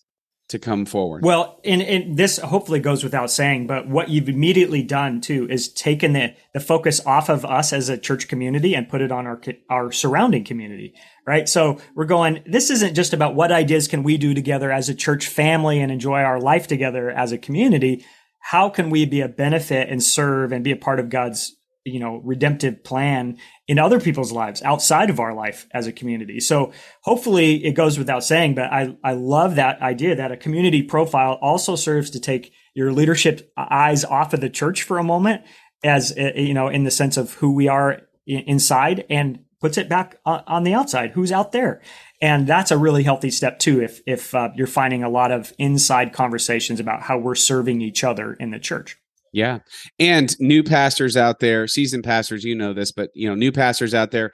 to 0.48 0.58
come 0.58 0.84
forward. 0.84 1.24
Well, 1.24 1.58
and, 1.64 1.80
and 1.80 2.16
this 2.18 2.38
hopefully 2.38 2.78
goes 2.78 3.02
without 3.02 3.30
saying, 3.30 3.66
but 3.66 3.88
what 3.88 4.10
you've 4.10 4.28
immediately 4.28 4.82
done 4.82 5.20
too 5.20 5.46
is 5.48 5.72
taken 5.72 6.12
the 6.12 6.34
the 6.52 6.60
focus 6.60 7.04
off 7.06 7.28
of 7.28 7.44
us 7.44 7.72
as 7.72 7.88
a 7.88 7.96
church 7.96 8.28
community 8.28 8.74
and 8.74 8.88
put 8.88 9.00
it 9.00 9.10
on 9.10 9.26
our 9.26 9.40
our 9.70 9.90
surrounding 9.90 10.44
community, 10.44 10.94
right? 11.26 11.48
So 11.48 11.80
we're 11.94 12.04
going. 12.04 12.42
This 12.46 12.70
isn't 12.70 12.94
just 12.94 13.14
about 13.14 13.34
what 13.34 13.52
ideas 13.52 13.88
can 13.88 14.02
we 14.02 14.18
do 14.18 14.34
together 14.34 14.70
as 14.70 14.88
a 14.88 14.94
church 14.94 15.28
family 15.28 15.80
and 15.80 15.90
enjoy 15.90 16.20
our 16.20 16.40
life 16.40 16.66
together 16.66 17.10
as 17.10 17.32
a 17.32 17.38
community. 17.38 18.04
How 18.40 18.68
can 18.68 18.90
we 18.90 19.06
be 19.06 19.22
a 19.22 19.28
benefit 19.28 19.88
and 19.88 20.02
serve 20.02 20.52
and 20.52 20.62
be 20.62 20.72
a 20.72 20.76
part 20.76 21.00
of 21.00 21.08
God's 21.08 21.56
you 21.84 22.00
know 22.00 22.20
redemptive 22.24 22.82
plan 22.82 23.38
in 23.68 23.78
other 23.78 24.00
people's 24.00 24.32
lives 24.32 24.62
outside 24.62 25.10
of 25.10 25.20
our 25.20 25.34
life 25.34 25.66
as 25.72 25.86
a 25.86 25.92
community. 25.92 26.40
So 26.40 26.72
hopefully 27.02 27.64
it 27.64 27.72
goes 27.72 27.98
without 27.98 28.24
saying 28.24 28.54
but 28.54 28.72
i 28.72 28.96
i 29.04 29.12
love 29.12 29.56
that 29.56 29.80
idea 29.80 30.16
that 30.16 30.32
a 30.32 30.36
community 30.36 30.82
profile 30.82 31.38
also 31.40 31.76
serves 31.76 32.10
to 32.10 32.20
take 32.20 32.52
your 32.74 32.92
leadership 32.92 33.52
eyes 33.56 34.04
off 34.04 34.32
of 34.32 34.40
the 34.40 34.50
church 34.50 34.82
for 34.82 34.98
a 34.98 35.04
moment 35.04 35.42
as 35.82 36.12
eh, 36.16 36.32
you 36.40 36.54
know 36.54 36.68
in 36.68 36.84
the 36.84 36.90
sense 36.90 37.16
of 37.16 37.34
who 37.34 37.52
we 37.52 37.68
are 37.68 38.00
inside 38.26 39.04
and 39.10 39.44
puts 39.60 39.78
it 39.78 39.88
back 39.88 40.18
on 40.26 40.62
the 40.64 40.74
outside 40.74 41.12
who's 41.12 41.32
out 41.32 41.52
there. 41.52 41.80
And 42.20 42.46
that's 42.46 42.70
a 42.70 42.76
really 42.76 43.02
healthy 43.02 43.30
step 43.30 43.58
too 43.58 43.82
if 43.82 44.02
if 44.06 44.34
uh, 44.34 44.50
you're 44.54 44.66
finding 44.66 45.02
a 45.02 45.08
lot 45.08 45.32
of 45.32 45.54
inside 45.58 46.12
conversations 46.12 46.80
about 46.80 47.02
how 47.02 47.18
we're 47.18 47.34
serving 47.34 47.80
each 47.80 48.04
other 48.04 48.34
in 48.34 48.50
the 48.50 48.58
church 48.58 48.98
yeah. 49.34 49.58
And 49.98 50.38
new 50.38 50.62
pastors 50.62 51.16
out 51.16 51.40
there, 51.40 51.66
seasoned 51.66 52.04
pastors, 52.04 52.44
you 52.44 52.54
know 52.54 52.72
this, 52.72 52.92
but 52.92 53.10
you 53.14 53.28
know, 53.28 53.34
new 53.34 53.50
pastors 53.50 53.92
out 53.92 54.12
there, 54.12 54.30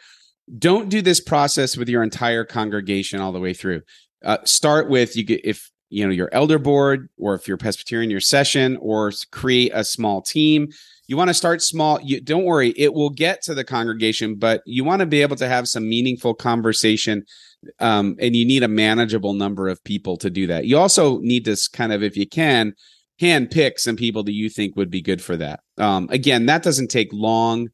don't 0.58 0.90
do 0.90 1.00
this 1.00 1.20
process 1.20 1.74
with 1.74 1.88
your 1.88 2.02
entire 2.02 2.44
congregation 2.44 3.18
all 3.18 3.32
the 3.32 3.40
way 3.40 3.54
through. 3.54 3.80
Uh, 4.22 4.36
start 4.44 4.90
with 4.90 5.16
you 5.16 5.24
get 5.24 5.40
if 5.42 5.70
you 5.88 6.04
know 6.04 6.12
your 6.12 6.28
elder 6.32 6.58
board 6.58 7.08
or 7.16 7.34
if 7.34 7.48
you're 7.48 7.56
Presbyterian 7.56 8.10
your 8.10 8.20
session 8.20 8.76
or 8.76 9.10
create 9.32 9.72
a 9.74 9.84
small 9.84 10.20
team. 10.20 10.68
You 11.06 11.16
want 11.16 11.28
to 11.28 11.34
start 11.34 11.62
small. 11.62 11.98
You 12.02 12.20
don't 12.20 12.44
worry, 12.44 12.74
it 12.76 12.92
will 12.92 13.10
get 13.10 13.40
to 13.44 13.54
the 13.54 13.64
congregation, 13.64 14.34
but 14.34 14.60
you 14.66 14.84
want 14.84 15.00
to 15.00 15.06
be 15.06 15.22
able 15.22 15.36
to 15.36 15.48
have 15.48 15.66
some 15.66 15.88
meaningful 15.88 16.34
conversation 16.34 17.24
um, 17.78 18.16
and 18.20 18.36
you 18.36 18.44
need 18.44 18.62
a 18.62 18.68
manageable 18.68 19.32
number 19.32 19.68
of 19.68 19.82
people 19.82 20.18
to 20.18 20.28
do 20.28 20.46
that. 20.48 20.66
You 20.66 20.76
also 20.76 21.20
need 21.20 21.46
to 21.46 21.56
kind 21.72 21.92
of, 21.92 22.02
if 22.02 22.18
you 22.18 22.28
can, 22.28 22.74
hand 23.20 23.50
pick 23.50 23.78
some 23.78 23.96
people 23.96 24.24
that 24.24 24.32
you 24.32 24.48
think 24.48 24.74
would 24.76 24.90
be 24.90 25.02
good 25.02 25.22
for 25.22 25.36
that. 25.36 25.60
Um, 25.78 26.08
again, 26.10 26.46
that 26.46 26.62
doesn't 26.62 26.88
take 26.88 27.12
long, 27.12 27.68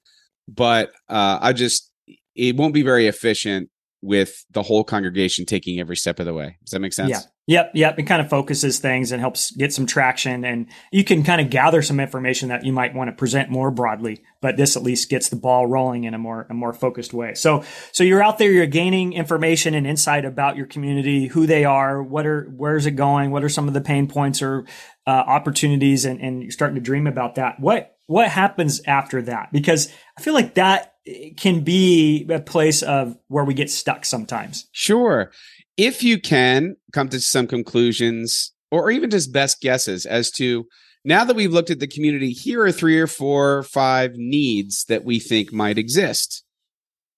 but 0.49 0.91
uh, 1.09 1.39
I 1.41 1.53
just 1.53 1.93
it 2.35 2.57
won't 2.57 2.75
be 2.75 2.83
very 2.83 3.07
efficient 3.07 3.71
with 4.03 4.45
the 4.51 4.63
whole 4.63 4.85
congregation 4.85 5.47
taking 5.47 5.81
every 5.81 5.97
step 5.97 6.21
of 6.21 6.27
the 6.27 6.35
way. 6.35 6.59
Does 6.65 6.71
that 6.73 6.81
make 6.81 6.93
sense? 6.93 7.11
Yeah. 7.11 7.21
Yep. 7.49 7.73
Yep. 7.75 7.99
It 8.01 8.03
kind 8.05 8.21
of 8.21 8.29
focuses 8.29 8.81
things 8.81 9.13
and 9.13 9.21
helps 9.21 9.53
get 9.53 9.73
some 9.73 9.87
traction 9.87 10.45
and 10.45 10.67
you 10.91 11.05
can 11.05 11.23
kind 11.23 11.41
of 11.41 11.49
gather 11.49 11.81
some 11.81 12.01
information 12.01 12.49
that 12.49 12.65
you 12.65 12.73
might 12.73 12.93
want 12.93 13.09
to 13.09 13.15
present 13.15 13.51
more 13.51 13.71
broadly, 13.71 14.23
but 14.41 14.57
this 14.57 14.77
at 14.77 14.83
least 14.83 15.09
gets 15.09 15.29
the 15.29 15.37
ball 15.37 15.67
rolling 15.67 16.05
in 16.05 16.13
a 16.13 16.19
more, 16.19 16.47
a 16.51 16.55
more 16.55 16.73
focused 16.73 17.15
way. 17.15 17.35
So, 17.35 17.65
so 17.93 18.03
you're 18.03 18.23
out 18.23 18.39
there, 18.39 18.51
you're 18.51 18.67
gaining 18.67 19.13
information 19.13 19.75
and 19.75 19.87
insight 19.87 20.25
about 20.25 20.57
your 20.57 20.67
community, 20.67 21.29
who 21.29 21.47
they 21.47 21.65
are, 21.65 22.03
what 22.03 22.27
are, 22.27 22.51
where's 22.57 22.85
it 22.85 22.93
going? 22.93 23.31
What 23.31 23.45
are 23.45 23.49
some 23.49 23.69
of 23.69 23.75
the 23.75 23.81
pain 23.81 24.09
points 24.09 24.43
or 24.43 24.67
uh, 25.07 25.11
opportunities 25.11 26.05
and, 26.05 26.21
and 26.21 26.43
you're 26.43 26.51
starting 26.51 26.75
to 26.75 26.81
dream 26.81 27.07
about 27.07 27.37
that. 27.37 27.61
What, 27.61 27.97
what 28.07 28.29
happens 28.29 28.81
after 28.87 29.23
that? 29.23 29.53
Because 29.53 29.93
I 30.19 30.23
feel 30.23 30.35
like 30.35 30.55
that 30.55 30.95
can 31.37 31.63
be 31.63 32.27
a 32.29 32.41
place 32.41 32.83
of 32.83 33.17
where 33.29 33.45
we 33.45 33.55
get 33.55 33.71
stuck 33.71 34.05
sometimes. 34.05 34.69
Sure. 34.73 35.31
If 35.77 36.03
you 36.03 36.21
can 36.21 36.77
come 36.93 37.09
to 37.11 37.21
some 37.21 37.47
conclusions 37.47 38.53
or 38.71 38.91
even 38.91 39.11
just 39.11 39.33
best 39.33 39.61
guesses 39.61 40.07
as 40.07 40.31
to 40.33 40.67
now 41.05 41.25
that 41.25 41.37
we've 41.37 41.53
looked 41.53 41.71
at 41.71 41.79
the 41.79 41.87
community, 41.87 42.31
here 42.31 42.63
are 42.63 42.73
three 42.73 42.99
or 42.99 43.07
four 43.07 43.59
or 43.59 43.63
five 43.63 44.13
needs 44.17 44.85
that 44.87 45.05
we 45.05 45.21
think 45.21 45.53
might 45.53 45.79
exist. 45.79 46.43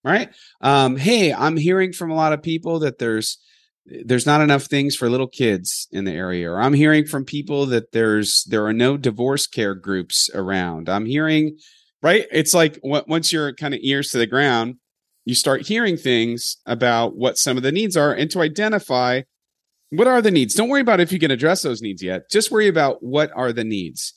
Right? 0.04 0.28
Um, 0.60 0.96
hey, 0.96 1.32
I'm 1.32 1.56
hearing 1.56 1.92
from 1.92 2.10
a 2.10 2.14
lot 2.14 2.32
of 2.32 2.42
people 2.42 2.80
that 2.80 2.98
there's 2.98 3.38
there's 4.04 4.26
not 4.26 4.40
enough 4.40 4.64
things 4.64 4.94
for 4.94 5.08
little 5.08 5.28
kids 5.28 5.88
in 5.92 6.04
the 6.04 6.12
area. 6.12 6.50
Or 6.50 6.60
i'm 6.60 6.74
hearing 6.74 7.06
from 7.06 7.24
people 7.24 7.66
that 7.66 7.92
there's 7.92 8.44
there 8.44 8.64
are 8.66 8.72
no 8.72 8.96
divorce 8.96 9.46
care 9.46 9.74
groups 9.74 10.30
around. 10.34 10.88
I'm 10.88 11.06
hearing 11.06 11.58
right? 12.00 12.26
It's 12.30 12.54
like 12.54 12.78
once 12.82 13.32
you're 13.32 13.52
kind 13.54 13.74
of 13.74 13.80
ears 13.82 14.10
to 14.10 14.18
the 14.18 14.26
ground 14.26 14.76
you 15.28 15.34
start 15.34 15.66
hearing 15.66 15.98
things 15.98 16.56
about 16.64 17.14
what 17.14 17.36
some 17.36 17.58
of 17.58 17.62
the 17.62 17.70
needs 17.70 17.98
are 17.98 18.14
and 18.14 18.30
to 18.30 18.40
identify 18.40 19.20
what 19.90 20.06
are 20.06 20.22
the 20.22 20.30
needs. 20.30 20.54
Don't 20.54 20.70
worry 20.70 20.80
about 20.80 21.00
if 21.00 21.12
you 21.12 21.18
can 21.18 21.30
address 21.30 21.60
those 21.60 21.82
needs 21.82 22.02
yet. 22.02 22.30
Just 22.30 22.50
worry 22.50 22.66
about 22.66 23.02
what 23.02 23.30
are 23.36 23.52
the 23.52 23.62
needs. 23.62 24.14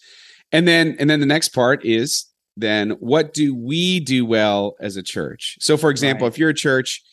And 0.53 0.65
then 0.65 0.95
and 0.99 1.09
then 1.09 1.19
the 1.19 1.25
next 1.25 1.49
part 1.49 1.85
is 1.85 2.27
then 2.55 2.91
what 2.91 3.33
do 3.33 3.53
we 3.53 3.99
do 3.99 4.25
well 4.25 4.75
as 4.79 4.95
a 4.95 5.03
church? 5.03 5.57
So 5.59 5.75
for 5.75 5.89
example 5.89 6.27
right. 6.27 6.33
if 6.33 6.39
you're 6.39 6.51
a 6.51 6.53
church 6.53 7.03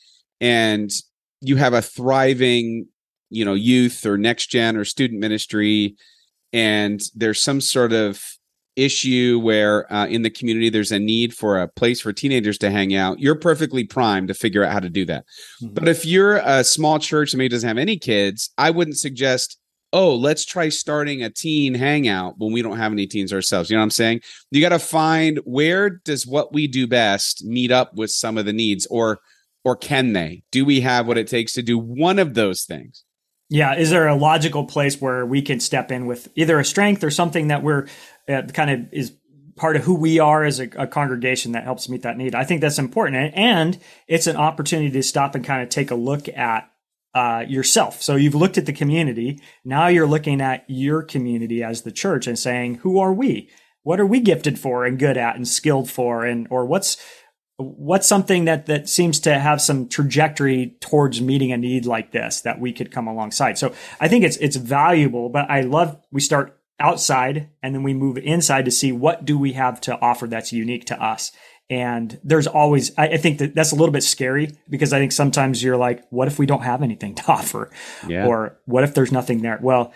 and 0.41 0.93
you 1.41 1.57
have 1.57 1.75
a 1.75 1.83
thriving 1.83 2.87
you 3.31 3.45
know 3.45 3.55
youth 3.55 4.05
or 4.07 4.17
next 4.17 4.47
gen 4.47 4.77
or 4.77 4.85
student 4.85 5.21
ministry 5.21 5.97
and 6.53 7.03
there's 7.15 7.41
some 7.41 7.61
sort 7.61 7.93
of 7.93 8.23
issue 8.77 9.41
where 9.43 9.93
uh, 9.93 10.07
in 10.07 10.23
the 10.23 10.31
community 10.31 10.69
there's 10.69 10.93
a 10.93 11.01
need 11.01 11.35
for 11.35 11.59
a 11.59 11.67
place 11.67 12.01
for 12.01 12.13
teenagers 12.13 12.59
to 12.59 12.71
hang 12.71 12.95
out 12.95 13.19
you're 13.19 13.35
perfectly 13.35 13.85
primed 13.85 14.29
to 14.29 14.35
figure 14.35 14.65
out 14.65 14.73
how 14.73 14.81
to 14.81 14.89
do 14.89 15.05
that. 15.05 15.25
Mm-hmm. 15.63 15.75
but 15.75 15.89
if 15.89 16.07
you're 16.07 16.37
a 16.37 16.63
small 16.63 16.99
church 16.99 17.33
that 17.33 17.39
maybe 17.39 17.49
doesn't 17.49 17.69
have 17.69 17.79
any 17.79 17.99
kids 17.99 18.51
i 18.57 18.71
wouldn't 18.71 18.97
suggest 18.97 19.59
oh 19.93 20.15
let's 20.15 20.45
try 20.45 20.69
starting 20.69 21.23
a 21.23 21.31
teen 21.31 21.75
hangout 21.75 22.35
when 22.39 22.53
we 22.53 22.63
don't 22.63 22.77
have 22.77 22.93
any 22.93 23.07
teens 23.07 23.33
ourselves. 23.33 23.71
You 23.71 23.77
know 23.77 23.81
what 23.81 23.85
i'm 23.85 23.91
saying? 23.91 24.21
You 24.51 24.61
got 24.61 24.71
to 24.71 24.79
find 24.79 25.39
where 25.45 25.91
does 25.91 26.27
what 26.27 26.53
we 26.53 26.67
do 26.67 26.87
best 26.87 27.45
meet 27.45 27.71
up 27.71 27.95
with 27.95 28.11
some 28.11 28.39
of 28.39 28.45
the 28.45 28.53
needs 28.53 28.87
or 28.87 29.21
or 29.65 29.77
can 29.77 30.13
they? 30.13 30.43
Do 30.51 30.65
we 30.65 30.81
have 30.81 31.07
what 31.07 31.19
it 31.19 31.27
takes 31.27 31.53
to 31.55 31.63
do 31.63 31.79
one 31.79 32.19
of 32.19 32.35
those 32.35 32.65
things? 32.65 33.05
Yeah, 33.51 33.77
is 33.77 33.91
there 33.91 34.07
a 34.07 34.15
logical 34.15 34.65
place 34.65 35.01
where 35.01 35.25
we 35.25 35.41
can 35.41 35.61
step 35.61 35.91
in 35.91 36.07
with 36.07 36.29
either 36.35 36.59
a 36.59 36.65
strength 36.65 37.03
or 37.03 37.11
something 37.11 37.49
that 37.49 37.63
we're 37.63 37.87
uh, 38.29 38.43
kind 38.53 38.71
of 38.71 38.93
is 38.93 39.13
part 39.57 39.75
of 39.75 39.83
who 39.83 39.95
we 39.95 40.19
are 40.19 40.45
as 40.45 40.61
a, 40.61 40.69
a, 40.77 40.87
congregation 40.87 41.53
that 41.53 41.65
helps 41.65 41.89
meet 41.89 42.03
that 42.03 42.17
need? 42.19 42.35
I 42.35 42.45
think 42.45 42.61
that's 42.61 42.79
important, 42.79 43.35
and 43.35 43.79
it's 44.07 44.27
an 44.27 44.37
opportunity 44.37 44.91
to 44.91 45.03
stop 45.03 45.35
and 45.35 45.45
kind 45.45 45.63
of 45.63 45.71
take 45.71 45.91
a 45.91 45.95
look 45.95 46.29
at 46.29 46.71
uh, 47.15 47.45
yourself. 47.49 48.03
So 48.03 48.17
you've 48.17 48.35
looked 48.35 48.59
at 48.59 48.67
the 48.67 48.73
community. 48.73 49.41
Now 49.65 49.89
you're 49.89 50.07
looking 50.07 50.41
at 50.41 50.65
your 50.69 51.03
community 51.03 51.63
as 51.63 51.83
the 51.83 51.91
church 51.91 52.27
and 52.27 52.39
saying, 52.39 52.77
who 52.77 52.99
are 52.99 53.13
we? 53.13 53.51
What 53.83 53.99
are 53.99 54.07
we 54.07 54.21
gifted 54.21 54.59
for 54.59 54.85
and 54.85 54.99
good 54.99 55.17
at 55.17 55.35
and 55.35 55.49
skilled 55.49 55.91
for? 55.91 56.25
And, 56.25 56.47
or 56.51 56.67
what's, 56.67 56.97
what's 57.59 58.07
something 58.07 58.45
that 58.45 58.67
that 58.67 58.89
seems 58.89 59.19
to 59.19 59.37
have 59.37 59.61
some 59.61 59.89
trajectory 59.89 60.77
towards 60.81 61.21
meeting 61.21 61.51
a 61.51 61.57
need 61.57 61.85
like 61.87 62.13
this 62.13 62.41
that 62.43 62.61
we 62.61 62.73
could 62.73 62.93
come 62.93 63.09
alongside 63.09 63.59
so 63.59 63.75
i 64.01 64.07
think 64.07 64.25
it's 64.25 64.37
it's 64.37 64.55
valuable 64.55 65.29
but 65.29 65.51
i 65.51 65.61
love 65.61 66.01
we 66.13 66.21
start 66.21 66.57
outside 66.79 67.51
and 67.61 67.75
then 67.75 67.83
we 67.83 67.93
move 67.93 68.17
inside 68.19 68.65
to 68.65 68.71
see 68.71 68.93
what 68.93 69.25
do 69.25 69.37
we 69.37 69.55
have 69.55 69.81
to 69.81 69.99
offer 69.99 70.29
that's 70.29 70.53
unique 70.53 70.85
to 70.85 71.03
us 71.03 71.33
and 71.69 72.21
there's 72.23 72.47
always 72.47 72.97
I, 72.97 73.09
I 73.09 73.17
think 73.17 73.39
that 73.39 73.57
that's 73.57 73.73
a 73.73 73.77
little 73.77 73.93
bit 73.93 74.05
scary 74.05 74.57
because 74.71 74.93
i 74.93 75.01
think 75.01 75.11
sometimes 75.11 75.61
you're 75.61 75.77
like 75.77 76.07
what 76.11 76.29
if 76.29 76.39
we 76.39 76.47
don't 76.47 76.63
have 76.63 76.81
anything 76.81 77.17
to 77.17 77.25
offer 77.29 77.73
yeah. 78.07 78.27
or 78.27 78.57
what 78.67 78.85
if 78.85 78.95
there's 78.95 79.11
nothing 79.11 79.43
there 79.43 79.59
well 79.61 79.93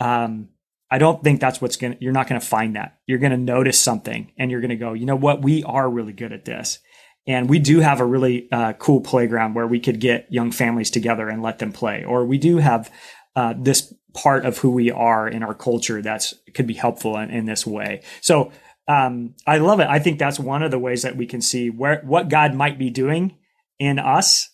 um 0.00 0.48
I 0.90 0.98
don't 0.98 1.22
think 1.22 1.40
that's 1.40 1.60
what's 1.60 1.76
going 1.76 1.94
to, 1.94 1.98
you're 2.02 2.12
not 2.12 2.28
going 2.28 2.40
to 2.40 2.46
find 2.46 2.76
that. 2.76 2.98
You're 3.06 3.18
going 3.18 3.32
to 3.32 3.36
notice 3.36 3.80
something 3.80 4.30
and 4.38 4.50
you're 4.50 4.60
going 4.60 4.70
to 4.70 4.76
go, 4.76 4.92
you 4.92 5.04
know 5.04 5.16
what? 5.16 5.42
We 5.42 5.64
are 5.64 5.90
really 5.90 6.12
good 6.12 6.32
at 6.32 6.44
this. 6.44 6.78
And 7.26 7.48
we 7.48 7.58
do 7.58 7.80
have 7.80 8.00
a 8.00 8.04
really 8.04 8.50
uh, 8.52 8.74
cool 8.74 9.00
playground 9.00 9.54
where 9.54 9.66
we 9.66 9.80
could 9.80 10.00
get 10.00 10.26
young 10.30 10.52
families 10.52 10.90
together 10.90 11.28
and 11.28 11.42
let 11.42 11.58
them 11.58 11.72
play. 11.72 12.04
Or 12.04 12.24
we 12.24 12.38
do 12.38 12.58
have 12.58 12.90
uh, 13.34 13.54
this 13.58 13.92
part 14.14 14.46
of 14.46 14.58
who 14.58 14.70
we 14.70 14.90
are 14.90 15.28
in 15.28 15.42
our 15.42 15.54
culture 15.54 16.00
that's 16.00 16.34
could 16.54 16.66
be 16.66 16.74
helpful 16.74 17.16
in, 17.18 17.30
in 17.30 17.44
this 17.44 17.66
way. 17.66 18.02
So 18.20 18.52
um, 18.88 19.34
I 19.46 19.58
love 19.58 19.80
it. 19.80 19.88
I 19.88 19.98
think 19.98 20.18
that's 20.18 20.38
one 20.38 20.62
of 20.62 20.70
the 20.70 20.78
ways 20.78 21.02
that 21.02 21.16
we 21.16 21.26
can 21.26 21.40
see 21.40 21.70
where 21.70 22.00
what 22.04 22.28
God 22.28 22.54
might 22.54 22.78
be 22.78 22.90
doing 22.90 23.36
in 23.78 23.98
us 23.98 24.48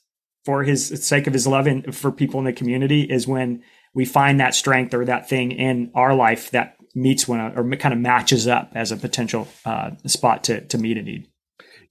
for 0.45 0.65
His 0.65 1.07
sake 1.07 1.27
of 1.27 1.33
His 1.33 1.47
love 1.47 1.67
and 1.67 1.95
for 1.95 2.11
people 2.11 2.41
in 2.41 2.47
the 2.47 2.53
community 2.53 3.03
is 3.03 3.29
when 3.29 3.63
we 3.95 4.05
find 4.05 4.41
that 4.41 4.55
strength 4.55 4.95
or 4.95 5.05
that 5.05 5.29
thing 5.29 5.53
in 5.53 5.91
our 5.95 6.15
life 6.15 6.51
that 6.51 6.77
meets 6.95 7.29
one 7.29 7.41
or 7.41 7.77
kind 7.77 7.95
of 7.95 8.01
matches 8.01 8.47
up 8.47 8.73
as 8.75 8.91
a 8.91 8.97
potential 8.97 9.49
uh, 9.65 9.91
spot 10.07 10.45
to 10.45 10.63
to 10.63 10.79
meet 10.79 10.99
a 10.99 11.03
need. 11.03 11.29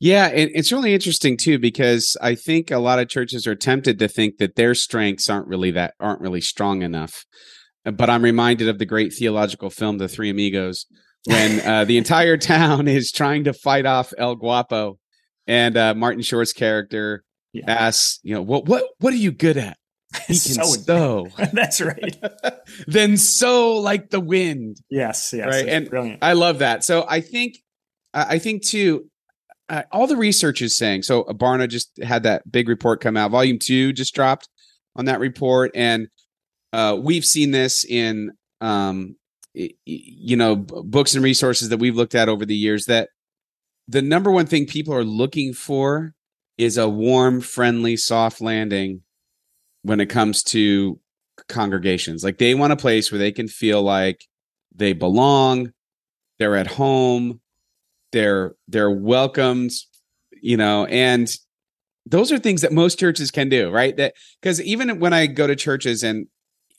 Yeah, 0.02 0.26
and 0.34 0.50
it's 0.56 0.72
really 0.72 0.96
interesting 0.96 1.38
too 1.38 1.60
because 1.60 2.18
I 2.20 2.34
think 2.34 2.72
a 2.72 2.80
lot 2.80 2.98
of 2.98 3.08
churches 3.08 3.46
are 3.46 3.54
tempted 3.54 4.00
to 4.00 4.08
think 4.08 4.38
that 4.40 4.56
their 4.56 4.74
strengths 4.74 5.30
aren't 5.30 5.48
really 5.48 5.70
that 5.72 5.94
aren't 6.00 6.22
really 6.22 6.42
strong 6.42 6.82
enough. 6.82 7.24
But 7.86 8.10
I'm 8.10 8.24
reminded 8.24 8.68
of 8.68 8.80
the 8.80 8.86
great 8.88 9.14
theological 9.14 9.70
film 9.70 10.00
The 10.00 10.08
Three 10.08 10.32
Amigos 10.32 10.88
when 11.26 11.60
uh, 11.68 11.86
the 11.86 12.00
entire 12.00 12.36
town 12.36 12.88
is 12.88 13.12
trying 13.12 13.44
to 13.44 13.54
fight 13.54 13.86
off 13.86 14.12
El 14.18 14.36
Guapo, 14.38 14.98
and 15.46 15.78
uh, 15.78 15.94
Martin 15.94 16.24
Short's 16.24 16.52
character 16.52 17.24
yeah. 17.54 17.66
asks, 17.68 18.20
you 18.24 18.34
know, 18.34 18.42
what 18.42 18.66
what 18.66 18.86
what 18.98 19.14
are 19.14 19.18
you 19.18 19.32
good 19.32 19.58
at? 19.58 19.78
He 20.28 20.34
can 20.40 20.64
so, 20.64 21.28
That's 21.54 21.80
right. 21.80 22.18
then 22.88 23.18
sew 23.18 23.78
like 23.78 24.10
the 24.10 24.20
wind. 24.20 24.78
Yes, 24.90 25.32
yes. 25.32 25.46
Right. 25.46 25.68
And 25.68 25.90
brilliant. 25.92 26.24
I 26.24 26.34
love 26.34 26.60
that. 26.60 26.84
So 26.84 27.06
I 27.08 27.22
think 27.22 27.58
I 28.14 28.40
think 28.40 28.66
too, 28.66 29.11
uh, 29.72 29.84
all 29.92 30.06
the 30.06 30.18
research 30.18 30.62
is 30.62 30.78
saying 30.78 31.02
so 31.02 31.24
barna 31.24 31.68
just 31.68 31.92
had 32.04 32.24
that 32.24 32.52
big 32.52 32.68
report 32.68 33.02
come 33.02 33.16
out. 33.16 33.32
Volume 33.32 33.58
two 33.58 33.94
just 33.94 34.14
dropped 34.14 34.50
on 34.98 35.06
that 35.06 35.20
report. 35.20 35.72
And 35.74 36.10
uh, 36.74 36.98
we've 37.02 37.26
seen 37.26 37.52
this 37.52 37.86
in 37.86 38.32
um, 38.60 39.16
you 39.54 40.36
know 40.36 40.56
books 40.56 41.16
and 41.16 41.24
resources 41.24 41.70
that 41.70 41.78
we've 41.78 41.96
looked 41.96 42.16
at 42.16 42.30
over 42.30 42.46
the 42.46 42.56
years 42.56 42.86
that 42.86 43.10
the 43.88 44.02
number 44.02 44.32
one 44.32 44.46
thing 44.46 44.66
people 44.66 44.94
are 44.94 45.04
looking 45.04 45.54
for 45.54 46.14
is 46.58 46.78
a 46.78 46.88
warm 46.88 47.42
friendly 47.42 47.98
soft 47.98 48.42
landing 48.42 49.02
when 49.84 50.00
it 50.00 50.08
comes 50.08 50.44
to 50.44 51.00
congregations. 51.50 52.24
Like 52.24 52.38
they 52.38 52.56
want 52.56 52.74
a 52.74 52.78
place 52.78 53.12
where 53.12 53.20
they 53.20 53.32
can 53.32 53.48
feel 53.48 53.82
like 53.82 54.26
they 54.74 54.94
belong 54.94 55.74
they're 56.40 56.56
at 56.56 56.68
home 56.68 57.41
they're 58.12 58.56
they're 58.68 58.92
welcomed 58.92 59.72
you 60.42 60.58
know 60.58 60.86
and 60.86 61.36
those 62.06 62.32
are 62.32 62.40
things 62.40 62.62
that 62.62 62.72
most 62.72 63.00
churches 63.00 63.32
can 63.32 63.48
do 63.50 63.70
right? 63.70 63.96
That 63.98 64.14
because 64.42 64.62
even 64.62 65.00
when 65.00 65.14
i 65.14 65.28
go 65.28 65.48
to 65.48 65.56
churches 65.56 66.04
and 66.04 66.28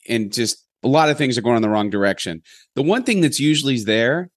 and 0.07 0.33
just 0.33 0.65
a 0.83 0.87
lot 0.87 1.09
of 1.09 1.17
things 1.17 1.37
are 1.37 1.41
going 1.41 1.55
in 1.55 1.61
the 1.61 1.69
wrong 1.69 1.89
direction 1.89 2.41
the 2.75 2.83
one 2.83 3.03
thing 3.03 3.21
that's 3.21 3.39
usually 3.39 3.81
there 3.83 4.29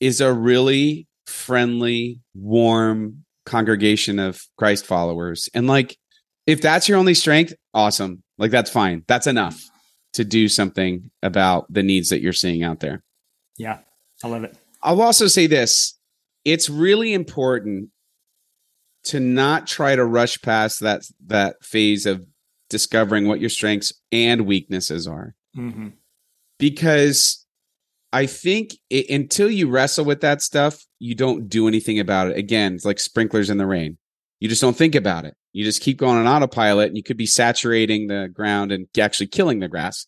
is 0.00 0.20
a 0.20 0.32
really 0.32 1.06
friendly 1.26 2.20
warm 2.34 3.24
congregation 3.44 4.18
of 4.18 4.42
christ 4.56 4.86
followers. 4.86 5.48
And 5.54 5.66
like 5.66 5.96
if 6.46 6.60
that's 6.60 6.88
your 6.88 6.98
only 6.98 7.14
strength 7.14 7.54
awesome. 7.74 8.22
Like 8.38 8.50
that's 8.50 8.70
fine. 8.70 9.04
That's 9.06 9.26
enough 9.26 9.62
to 10.14 10.24
do 10.24 10.48
something 10.48 11.10
about 11.22 11.72
the 11.72 11.82
needs 11.82 12.08
that 12.10 12.20
you're 12.20 12.32
seeing 12.32 12.62
out 12.62 12.80
there. 12.80 13.02
Yeah. 13.56 13.78
I 14.22 14.28
love 14.28 14.44
it. 14.44 14.56
I'll 14.82 15.00
also 15.00 15.26
say 15.26 15.46
this 15.46 15.98
it's 16.44 16.68
really 16.68 17.12
important 17.12 17.90
to 19.04 19.20
not 19.20 19.66
try 19.66 19.96
to 19.96 20.04
rush 20.04 20.40
past 20.42 20.80
that 20.80 21.02
that 21.26 21.56
phase 21.62 22.06
of 22.06 22.24
discovering 22.70 23.26
what 23.26 23.40
your 23.40 23.50
strengths 23.50 23.92
and 24.10 24.46
weaknesses 24.46 25.06
are. 25.06 25.34
Mm-hmm. 25.54 25.88
because 26.58 27.44
i 28.14 28.24
think 28.24 28.70
it, 28.88 29.10
until 29.10 29.50
you 29.50 29.68
wrestle 29.68 30.06
with 30.06 30.22
that 30.22 30.40
stuff 30.40 30.82
you 30.98 31.14
don't 31.14 31.48
do 31.48 31.68
anything 31.68 31.98
about 31.98 32.28
it. 32.28 32.38
Again 32.38 32.74
it's 32.74 32.84
like 32.86 32.98
sprinklers 33.00 33.50
in 33.50 33.58
the 33.58 33.66
rain. 33.66 33.98
You 34.40 34.48
just 34.48 34.62
don't 34.62 34.76
think 34.76 34.94
about 34.94 35.24
it. 35.24 35.34
You 35.52 35.62
just 35.64 35.82
keep 35.82 35.98
going 35.98 36.16
on 36.16 36.26
autopilot 36.26 36.88
and 36.88 36.96
you 36.96 37.02
could 37.02 37.18
be 37.18 37.26
saturating 37.26 38.06
the 38.06 38.30
ground 38.32 38.72
and 38.72 38.86
actually 38.98 39.26
killing 39.26 39.58
the 39.58 39.68
grass. 39.68 40.06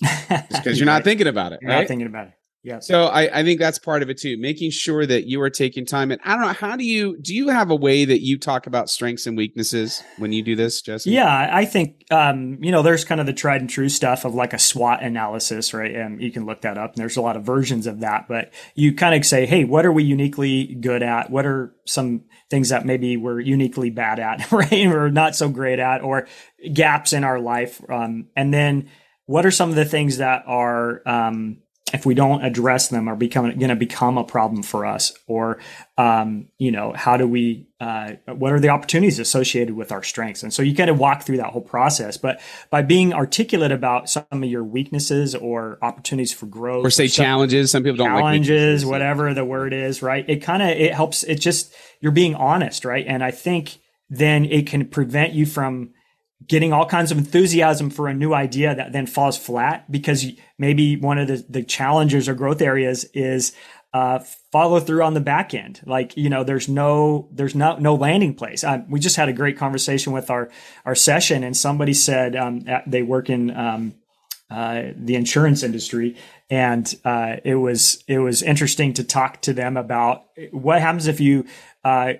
Because 0.48 0.78
you're 0.78 0.86
not 0.86 1.04
thinking 1.04 1.26
about 1.26 1.52
it 1.52 1.58
you're 1.60 1.70
right? 1.70 1.80
not 1.80 1.88
thinking 1.88 2.06
about 2.06 2.28
it 2.28 2.34
yeah. 2.64 2.80
So 2.80 3.04
I, 3.04 3.38
I 3.38 3.42
think 3.44 3.60
that's 3.60 3.78
part 3.78 4.02
of 4.02 4.10
it 4.10 4.18
too, 4.18 4.36
making 4.36 4.72
sure 4.72 5.06
that 5.06 5.26
you 5.26 5.40
are 5.42 5.50
taking 5.50 5.86
time. 5.86 6.10
And 6.10 6.20
I 6.24 6.32
don't 6.32 6.40
know, 6.42 6.52
how 6.52 6.74
do 6.74 6.84
you 6.84 7.16
do 7.18 7.32
you 7.32 7.48
have 7.48 7.70
a 7.70 7.76
way 7.76 8.04
that 8.04 8.20
you 8.20 8.36
talk 8.36 8.66
about 8.66 8.90
strengths 8.90 9.26
and 9.26 9.36
weaknesses 9.36 10.02
when 10.18 10.32
you 10.32 10.42
do 10.42 10.56
this, 10.56 10.82
Jesse? 10.82 11.12
Yeah, 11.12 11.48
I 11.52 11.64
think 11.64 12.04
um, 12.10 12.58
you 12.60 12.72
know, 12.72 12.82
there's 12.82 13.04
kind 13.04 13.20
of 13.20 13.26
the 13.26 13.32
tried 13.32 13.60
and 13.60 13.70
true 13.70 13.88
stuff 13.88 14.24
of 14.24 14.34
like 14.34 14.52
a 14.52 14.58
SWOT 14.58 15.02
analysis, 15.02 15.72
right? 15.72 15.94
And 15.94 16.20
you 16.20 16.32
can 16.32 16.46
look 16.46 16.62
that 16.62 16.76
up 16.76 16.94
and 16.94 17.00
there's 17.00 17.16
a 17.16 17.22
lot 17.22 17.36
of 17.36 17.44
versions 17.44 17.86
of 17.86 18.00
that. 18.00 18.26
But 18.28 18.52
you 18.74 18.92
kind 18.92 19.14
of 19.14 19.24
say, 19.24 19.46
hey, 19.46 19.62
what 19.62 19.86
are 19.86 19.92
we 19.92 20.02
uniquely 20.02 20.74
good 20.74 21.04
at? 21.04 21.30
What 21.30 21.46
are 21.46 21.74
some 21.86 22.24
things 22.50 22.70
that 22.70 22.84
maybe 22.84 23.16
we're 23.16 23.40
uniquely 23.40 23.90
bad 23.90 24.18
at, 24.18 24.50
right? 24.52 24.72
or 24.72 25.10
not 25.10 25.36
so 25.36 25.48
great 25.48 25.78
at, 25.78 26.02
or 26.02 26.26
gaps 26.72 27.12
in 27.12 27.22
our 27.22 27.38
life. 27.38 27.80
Um, 27.88 28.28
and 28.34 28.52
then 28.52 28.90
what 29.26 29.46
are 29.46 29.50
some 29.52 29.70
of 29.70 29.76
the 29.76 29.84
things 29.84 30.16
that 30.16 30.42
are 30.46 31.06
um 31.06 31.58
if 31.92 32.04
we 32.06 32.14
don't 32.14 32.44
address 32.44 32.88
them 32.88 33.08
are 33.08 33.16
becoming 33.16 33.58
going 33.58 33.70
to 33.70 33.76
become 33.76 34.18
a 34.18 34.24
problem 34.24 34.62
for 34.62 34.84
us? 34.84 35.12
Or 35.26 35.58
um, 35.96 36.48
you 36.58 36.70
know 36.70 36.92
how 36.94 37.16
do 37.16 37.26
we 37.26 37.66
uh, 37.80 38.12
what 38.26 38.52
are 38.52 38.60
the 38.60 38.68
opportunities 38.68 39.18
associated 39.18 39.74
with 39.74 39.92
our 39.92 40.02
strengths? 40.02 40.42
And 40.42 40.52
so 40.52 40.62
you 40.62 40.74
kind 40.74 40.90
of 40.90 40.98
walk 40.98 41.22
through 41.22 41.38
that 41.38 41.50
whole 41.50 41.62
process 41.62 42.16
but 42.16 42.40
by 42.70 42.82
being 42.82 43.12
articulate 43.12 43.72
about 43.72 44.08
some 44.08 44.24
of 44.30 44.44
your 44.44 44.64
weaknesses 44.64 45.34
or 45.34 45.78
opportunities 45.82 46.32
for 46.32 46.46
growth 46.46 46.84
or 46.84 46.90
say 46.90 47.06
or 47.06 47.08
some, 47.08 47.24
challenges 47.24 47.70
some 47.70 47.82
people 47.82 47.96
don't 47.96 48.08
challenges 48.08 48.84
like 48.84 48.90
whatever 48.90 49.34
the 49.34 49.44
word 49.44 49.72
is 49.72 50.02
right? 50.02 50.24
It 50.28 50.42
kind 50.42 50.62
of 50.62 50.68
it 50.70 50.94
helps 50.94 51.22
it 51.22 51.36
just 51.36 51.74
you're 52.00 52.12
being 52.12 52.34
honest 52.34 52.84
right? 52.84 53.04
And 53.06 53.22
i 53.22 53.30
think 53.30 53.78
then 54.10 54.44
it 54.44 54.66
can 54.66 54.86
prevent 54.86 55.32
you 55.34 55.46
from 55.46 55.90
getting 56.46 56.72
all 56.72 56.86
kinds 56.86 57.10
of 57.10 57.18
enthusiasm 57.18 57.90
for 57.90 58.08
a 58.08 58.14
new 58.14 58.32
idea 58.32 58.74
that 58.74 58.92
then 58.92 59.06
falls 59.06 59.36
flat 59.36 59.90
because 59.90 60.24
maybe 60.58 60.96
one 60.96 61.18
of 61.18 61.28
the, 61.28 61.44
the 61.48 61.62
challenges 61.62 62.28
or 62.28 62.34
growth 62.34 62.62
areas 62.62 63.04
is 63.12 63.52
uh, 63.92 64.18
follow 64.52 64.78
through 64.78 65.02
on 65.02 65.14
the 65.14 65.20
back 65.20 65.54
end. 65.54 65.80
Like, 65.84 66.16
you 66.16 66.28
know, 66.28 66.44
there's 66.44 66.68
no, 66.68 67.28
there's 67.32 67.54
no, 67.54 67.76
no 67.78 67.94
landing 67.94 68.34
place. 68.34 68.62
Uh, 68.62 68.82
we 68.88 69.00
just 69.00 69.16
had 69.16 69.28
a 69.28 69.32
great 69.32 69.56
conversation 69.56 70.12
with 70.12 70.30
our, 70.30 70.50
our 70.84 70.94
session 70.94 71.42
and 71.42 71.56
somebody 71.56 71.94
said, 71.94 72.36
um, 72.36 72.64
they 72.86 73.02
work 73.02 73.30
in, 73.30 73.50
um, 73.56 73.94
uh, 74.50 74.84
the 74.96 75.14
insurance 75.14 75.62
industry. 75.62 76.16
And, 76.50 76.94
uh, 77.04 77.36
it 77.44 77.56
was, 77.56 78.02
it 78.08 78.18
was 78.18 78.42
interesting 78.42 78.94
to 78.94 79.04
talk 79.04 79.42
to 79.42 79.52
them 79.52 79.76
about 79.76 80.24
what 80.50 80.80
happens 80.80 81.06
if 81.06 81.20
you, 81.20 81.44
uh, 81.84 82.14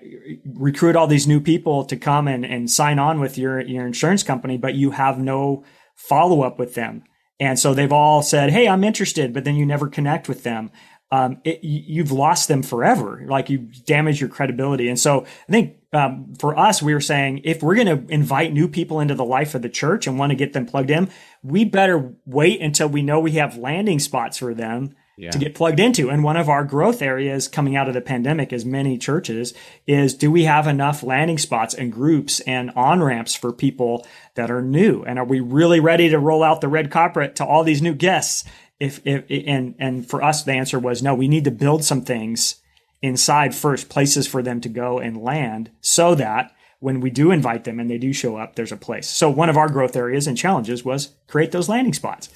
recruit 0.45 0.97
all 0.97 1.07
these 1.07 1.27
new 1.27 1.41
people 1.41 1.85
to 1.85 1.97
come 1.97 2.29
and, 2.29 2.45
and 2.45 2.71
sign 2.71 2.99
on 2.99 3.21
with 3.21 3.39
your, 3.39 3.61
your 3.61 3.87
insurance 3.87 4.23
company, 4.23 4.57
but 4.57 4.75
you 4.75 4.91
have 4.93 5.19
no 5.19 5.65
follow 5.95 6.43
up 6.43 6.59
with 6.59 6.75
them. 6.75 7.03
And 7.41 7.59
so 7.59 7.73
they've 7.73 7.93
all 7.93 8.23
said, 8.23 8.51
Hey, 8.51 8.69
I'm 8.69 8.85
interested, 8.85 9.33
but 9.33 9.45
then 9.45 9.57
you 9.57 9.65
never 9.65 9.89
connect 9.89 10.29
with 10.29 10.43
them. 10.43 10.71
Um, 11.11 11.41
it, 11.45 11.65
you've 11.65 12.13
lost 12.13 12.49
them 12.49 12.63
forever. 12.63 13.25
Like 13.27 13.49
you 13.49 13.59
damage 13.87 14.21
your 14.21 14.29
credibility. 14.29 14.89
And 14.89 14.99
so 14.99 15.25
I 15.49 15.53
think 15.53 15.77
um, 15.93 16.35
for 16.39 16.59
us, 16.59 16.83
we 16.83 16.93
were 16.93 17.01
saying 17.01 17.43
if 17.45 17.63
we're 17.63 17.77
going 17.77 18.07
to 18.07 18.13
invite 18.13 18.53
new 18.53 18.69
people 18.69 19.01
into 19.01 19.15
the 19.15 19.25
life 19.25 19.55
of 19.55 19.63
the 19.63 19.71
church 19.71 20.07
and 20.07 20.19
want 20.19 20.31
to 20.31 20.37
get 20.37 20.53
them 20.53 20.67
plugged 20.67 20.91
in, 20.91 21.09
we 21.43 21.65
better 21.65 22.15
wait 22.27 22.61
until 22.61 22.89
we 22.89 23.01
know 23.01 23.21
we 23.21 23.33
have 23.33 23.57
landing 23.57 23.99
spots 23.99 24.37
for 24.39 24.53
them 24.53 24.95
yeah. 25.19 25.31
to 25.31 25.39
get 25.39 25.55
plugged 25.55 25.81
into. 25.81 26.11
And 26.11 26.23
one 26.23 26.37
of 26.37 26.49
our 26.49 26.65
growth 26.65 27.03
areas 27.03 27.49
coming 27.49 27.75
out 27.75 27.89
of 27.89 27.95
the 27.95 28.01
pandemic, 28.01 28.53
as 28.53 28.65
many 28.65 28.97
churches, 28.97 29.53
is 29.87 30.15
do 30.15 30.31
we 30.31 30.45
have 30.45 30.67
enough 30.67 31.03
landing 31.03 31.39
spots 31.39 31.75
and 31.75 31.93
groups 31.93 32.41
and 32.41 32.71
on 32.71 33.03
ramps 33.03 33.35
for 33.35 33.53
people 33.53 34.07
that 34.35 34.51
are 34.51 34.63
new? 34.63 35.03
And 35.03 35.19
are 35.19 35.25
we 35.25 35.41
really 35.41 35.81
ready 35.81 36.09
to 36.11 36.19
roll 36.19 36.43
out 36.43 36.61
the 36.61 36.69
red 36.69 36.91
carpet 36.91 37.37
to 37.37 37.45
all 37.45 37.65
these 37.65 37.83
new 37.83 37.95
guests? 37.95 38.45
If, 38.81 39.01
if 39.05 39.25
and 39.47 39.75
and 39.79 40.09
for 40.09 40.23
us, 40.23 40.45
the 40.45 40.53
answer 40.53 40.79
was 40.79 41.03
no. 41.03 41.15
We 41.15 41.29
need 41.29 41.45
to 41.45 41.51
build 41.51 41.85
some 41.85 42.03
things 42.03 42.57
inside 43.03 43.55
first, 43.55 43.89
places 43.89 44.27
for 44.27 44.43
them 44.43 44.61
to 44.61 44.69
go 44.69 44.99
and 44.99 45.17
land, 45.17 45.71
so 45.81 46.15
that 46.15 46.53
when 46.81 47.01
we 47.01 47.11
do 47.11 47.33
invite 47.33 47.65
them 47.65 47.81
and 47.81 47.91
they 47.91 47.99
do 47.99 48.13
show 48.13 48.37
up, 48.37 48.55
there's 48.55 48.73
a 48.73 48.77
place. 48.77 49.09
So 49.09 49.29
one 49.29 49.49
of 49.49 49.57
our 49.57 49.69
growth 49.69 49.97
areas 49.97 50.27
and 50.27 50.39
challenges 50.39 50.85
was 50.85 51.15
create 51.27 51.51
those 51.51 51.69
landing 51.69 51.95
spots. 51.95 52.29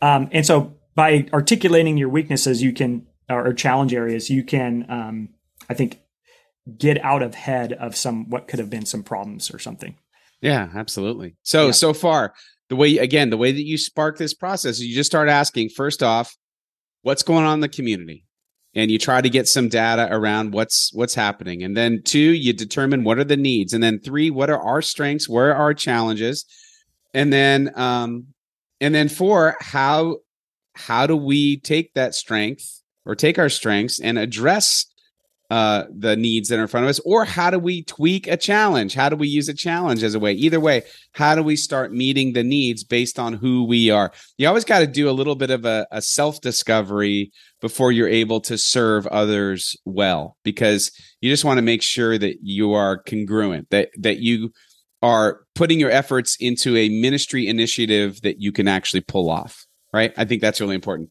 Um, 0.00 0.28
and 0.32 0.46
so 0.46 0.74
by 0.94 1.28
articulating 1.32 1.98
your 1.98 2.08
weaknesses, 2.08 2.62
you 2.62 2.72
can 2.72 3.06
or 3.28 3.52
challenge 3.52 3.94
areas, 3.94 4.28
you 4.28 4.42
can, 4.42 4.86
um, 4.88 5.28
I 5.68 5.74
think, 5.74 6.00
get 6.76 7.02
out 7.04 7.22
of 7.22 7.34
head 7.34 7.72
of 7.72 7.94
some 7.94 8.28
what 8.28 8.48
could 8.48 8.58
have 8.58 8.70
been 8.70 8.86
some 8.86 9.02
problems 9.02 9.52
or 9.52 9.58
something. 9.58 9.96
Yeah, 10.40 10.68
absolutely. 10.74 11.36
So 11.42 11.66
yeah. 11.66 11.72
so 11.72 11.92
far, 11.92 12.34
the 12.70 12.76
way 12.76 12.96
again, 12.98 13.28
the 13.30 13.36
way 13.36 13.52
that 13.52 13.66
you 13.66 13.76
spark 13.76 14.16
this 14.16 14.32
process 14.32 14.76
is 14.76 14.86
you 14.86 14.94
just 14.94 15.10
start 15.10 15.28
asking 15.28 15.68
first 15.68 16.02
off, 16.02 16.36
what's 17.02 17.24
going 17.24 17.44
on 17.44 17.54
in 17.54 17.60
the 17.60 17.68
community, 17.68 18.24
and 18.74 18.90
you 18.92 18.98
try 18.98 19.20
to 19.20 19.28
get 19.28 19.48
some 19.48 19.68
data 19.68 20.08
around 20.10 20.54
what's 20.54 20.92
what's 20.94 21.14
happening, 21.14 21.62
and 21.64 21.76
then 21.76 22.00
two, 22.02 22.18
you 22.18 22.52
determine 22.52 23.02
what 23.02 23.18
are 23.18 23.24
the 23.24 23.36
needs, 23.36 23.74
and 23.74 23.82
then 23.82 23.98
three, 23.98 24.30
what 24.30 24.48
are 24.48 24.62
our 24.62 24.80
strengths, 24.80 25.28
where 25.28 25.50
are 25.50 25.62
our 25.62 25.74
challenges, 25.74 26.46
and 27.12 27.32
then 27.32 27.72
um, 27.74 28.28
and 28.80 28.94
then 28.94 29.08
four, 29.08 29.56
how 29.60 30.18
how 30.74 31.08
do 31.08 31.16
we 31.16 31.58
take 31.58 31.92
that 31.94 32.14
strength 32.14 32.82
or 33.04 33.16
take 33.16 33.36
our 33.36 33.48
strengths 33.48 34.00
and 34.00 34.16
address 34.16 34.86
uh, 35.50 35.84
the 35.90 36.16
needs 36.16 36.48
that 36.48 36.58
are 36.58 36.62
in 36.62 36.68
front 36.68 36.84
of 36.84 36.90
us, 36.90 37.00
or 37.04 37.24
how 37.24 37.50
do 37.50 37.58
we 37.58 37.82
tweak 37.84 38.26
a 38.26 38.36
challenge? 38.36 38.94
How 38.94 39.08
do 39.08 39.16
we 39.16 39.28
use 39.28 39.48
a 39.48 39.54
challenge 39.54 40.02
as 40.02 40.14
a 40.14 40.20
way? 40.20 40.32
Either 40.32 40.60
way, 40.60 40.82
how 41.12 41.34
do 41.34 41.42
we 41.42 41.56
start 41.56 41.92
meeting 41.92 42.32
the 42.32 42.44
needs 42.44 42.84
based 42.84 43.18
on 43.18 43.34
who 43.34 43.64
we 43.64 43.90
are? 43.90 44.12
You 44.38 44.48
always 44.48 44.64
got 44.64 44.80
to 44.80 44.86
do 44.86 45.10
a 45.10 45.12
little 45.12 45.34
bit 45.34 45.50
of 45.50 45.64
a, 45.64 45.86
a 45.90 46.00
self 46.00 46.40
discovery 46.40 47.32
before 47.60 47.92
you're 47.92 48.08
able 48.08 48.40
to 48.42 48.56
serve 48.56 49.06
others 49.08 49.76
well, 49.84 50.36
because 50.44 50.90
you 51.20 51.30
just 51.30 51.44
want 51.44 51.58
to 51.58 51.62
make 51.62 51.82
sure 51.82 52.16
that 52.16 52.36
you 52.42 52.72
are 52.72 53.02
congruent, 53.02 53.68
that 53.70 53.90
that 53.98 54.18
you 54.18 54.52
are 55.02 55.40
putting 55.54 55.80
your 55.80 55.90
efforts 55.90 56.36
into 56.40 56.76
a 56.76 56.88
ministry 56.88 57.46
initiative 57.48 58.20
that 58.22 58.40
you 58.40 58.52
can 58.52 58.68
actually 58.68 59.00
pull 59.00 59.30
off 59.30 59.66
right? 59.92 60.12
I 60.16 60.24
think 60.24 60.42
that's 60.42 60.60
really 60.60 60.74
important. 60.74 61.10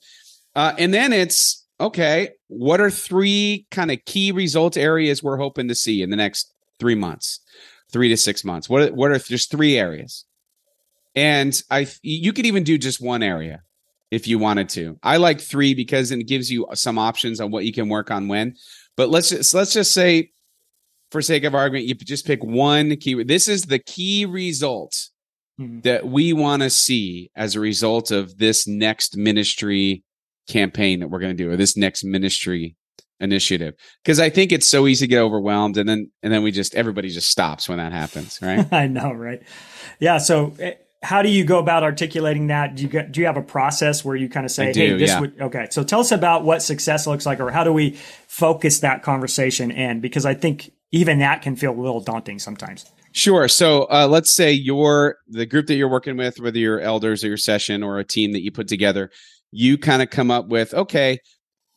Uh, 0.55 0.73
and 0.77 0.93
then 0.93 1.13
it's 1.13 1.65
okay, 1.79 2.29
what 2.49 2.81
are 2.81 2.89
three 2.89 3.67
kind 3.71 3.91
of 3.91 4.03
key 4.05 4.31
result 4.31 4.75
areas 4.75 5.23
we're 5.23 5.37
hoping 5.37 5.67
to 5.69 5.75
see 5.75 6.01
in 6.01 6.09
the 6.09 6.17
next 6.17 6.51
three 6.79 6.95
months, 6.95 7.39
three 7.91 8.09
to 8.09 8.17
six 8.17 8.43
months? 8.43 8.67
What, 8.67 8.93
what 8.93 9.11
are 9.11 9.19
just 9.19 9.51
three 9.51 9.77
areas? 9.77 10.25
And 11.15 11.61
I, 11.71 11.87
you 12.01 12.33
could 12.33 12.45
even 12.45 12.63
do 12.63 12.77
just 12.77 13.01
one 13.01 13.23
area 13.23 13.61
if 14.11 14.27
you 14.27 14.39
wanted 14.39 14.69
to. 14.69 14.97
I 15.03 15.17
like 15.17 15.39
three 15.39 15.73
because 15.73 16.11
it 16.11 16.23
gives 16.23 16.51
you 16.51 16.67
some 16.73 16.97
options 16.97 17.39
on 17.39 17.51
what 17.51 17.65
you 17.65 17.73
can 17.73 17.87
work 17.87 18.09
on 18.09 18.27
when. 18.27 18.55
But 18.97 19.09
let's 19.09 19.29
just 19.29 19.53
let's 19.53 19.73
just 19.73 19.93
say, 19.93 20.31
for 21.11 21.21
sake 21.21 21.43
of 21.43 21.55
argument, 21.55 21.85
you 21.85 21.95
just 21.95 22.25
pick 22.25 22.43
one 22.43 22.95
key. 22.97 23.23
This 23.23 23.47
is 23.47 23.63
the 23.63 23.79
key 23.79 24.25
result 24.25 25.09
mm-hmm. 25.59 25.81
that 25.81 26.07
we 26.07 26.33
want 26.33 26.63
to 26.63 26.69
see 26.69 27.31
as 27.35 27.55
a 27.55 27.59
result 27.59 28.11
of 28.11 28.37
this 28.37 28.67
next 28.67 29.15
ministry 29.15 30.03
campaign 30.49 30.99
that 30.99 31.09
we're 31.09 31.19
going 31.19 31.35
to 31.35 31.43
do 31.43 31.51
or 31.51 31.55
this 31.55 31.77
next 31.77 32.03
ministry 32.03 32.75
initiative. 33.19 33.75
Because 34.03 34.19
i 34.19 34.29
think 34.29 34.51
it's 34.51 34.67
so 34.67 34.87
easy 34.87 35.05
to 35.05 35.09
get 35.09 35.21
overwhelmed 35.21 35.77
and 35.77 35.87
then 35.87 36.11
and 36.23 36.33
then 36.33 36.43
we 36.43 36.51
just 36.51 36.75
everybody 36.75 37.09
just 37.09 37.29
stops 37.29 37.69
when 37.69 37.77
that 37.77 37.93
happens 37.93 38.39
right? 38.41 38.65
I 38.73 38.87
know 38.87 39.11
right? 39.11 39.41
Yeah 39.99 40.17
so 40.17 40.53
eh, 40.59 40.73
how 41.01 41.21
do 41.21 41.29
you 41.29 41.45
go 41.45 41.59
about 41.59 41.83
articulating 41.83 42.47
that? 42.47 42.75
Do 42.75 42.83
you 42.83 42.89
get, 42.89 43.13
do 43.13 43.21
you 43.21 43.25
have 43.25 43.37
a 43.37 43.41
process 43.41 44.03
where 44.03 44.17
you 44.17 44.27
kind 44.27 44.45
of 44.45 44.51
say 44.51 44.73
do, 44.73 44.79
hey 44.79 44.97
this 44.97 45.09
yeah. 45.09 45.19
would 45.21 45.41
okay 45.41 45.67
so 45.71 45.83
tell 45.83 45.99
us 45.99 46.11
about 46.11 46.43
what 46.43 46.61
success 46.61 47.07
looks 47.07 47.25
like 47.25 47.39
or 47.39 47.51
how 47.51 47.63
do 47.63 47.71
we 47.71 47.91
focus 48.27 48.79
that 48.79 49.03
conversation 49.03 49.71
in? 49.71 50.01
Because 50.01 50.25
i 50.25 50.33
think 50.33 50.71
even 50.91 51.19
that 51.19 51.41
can 51.41 51.55
feel 51.55 51.71
a 51.71 51.79
little 51.79 52.01
daunting 52.01 52.39
sometimes. 52.39 52.85
Sure. 53.11 53.47
So 53.47 53.83
uh, 53.89 54.07
let's 54.07 54.33
say 54.33 54.51
you're 54.51 55.17
the 55.27 55.45
group 55.45 55.67
that 55.67 55.75
you're 55.75 55.89
working 55.89 56.17
with, 56.17 56.39
whether 56.39 56.57
you're 56.57 56.79
elders 56.79 57.23
or 57.23 57.27
your 57.27 57.37
session 57.37 57.83
or 57.83 57.99
a 57.99 58.03
team 58.03 58.33
that 58.33 58.41
you 58.41 58.51
put 58.51 58.67
together, 58.67 59.09
you 59.51 59.77
kind 59.77 60.01
of 60.01 60.09
come 60.09 60.31
up 60.31 60.47
with, 60.47 60.73
okay, 60.73 61.19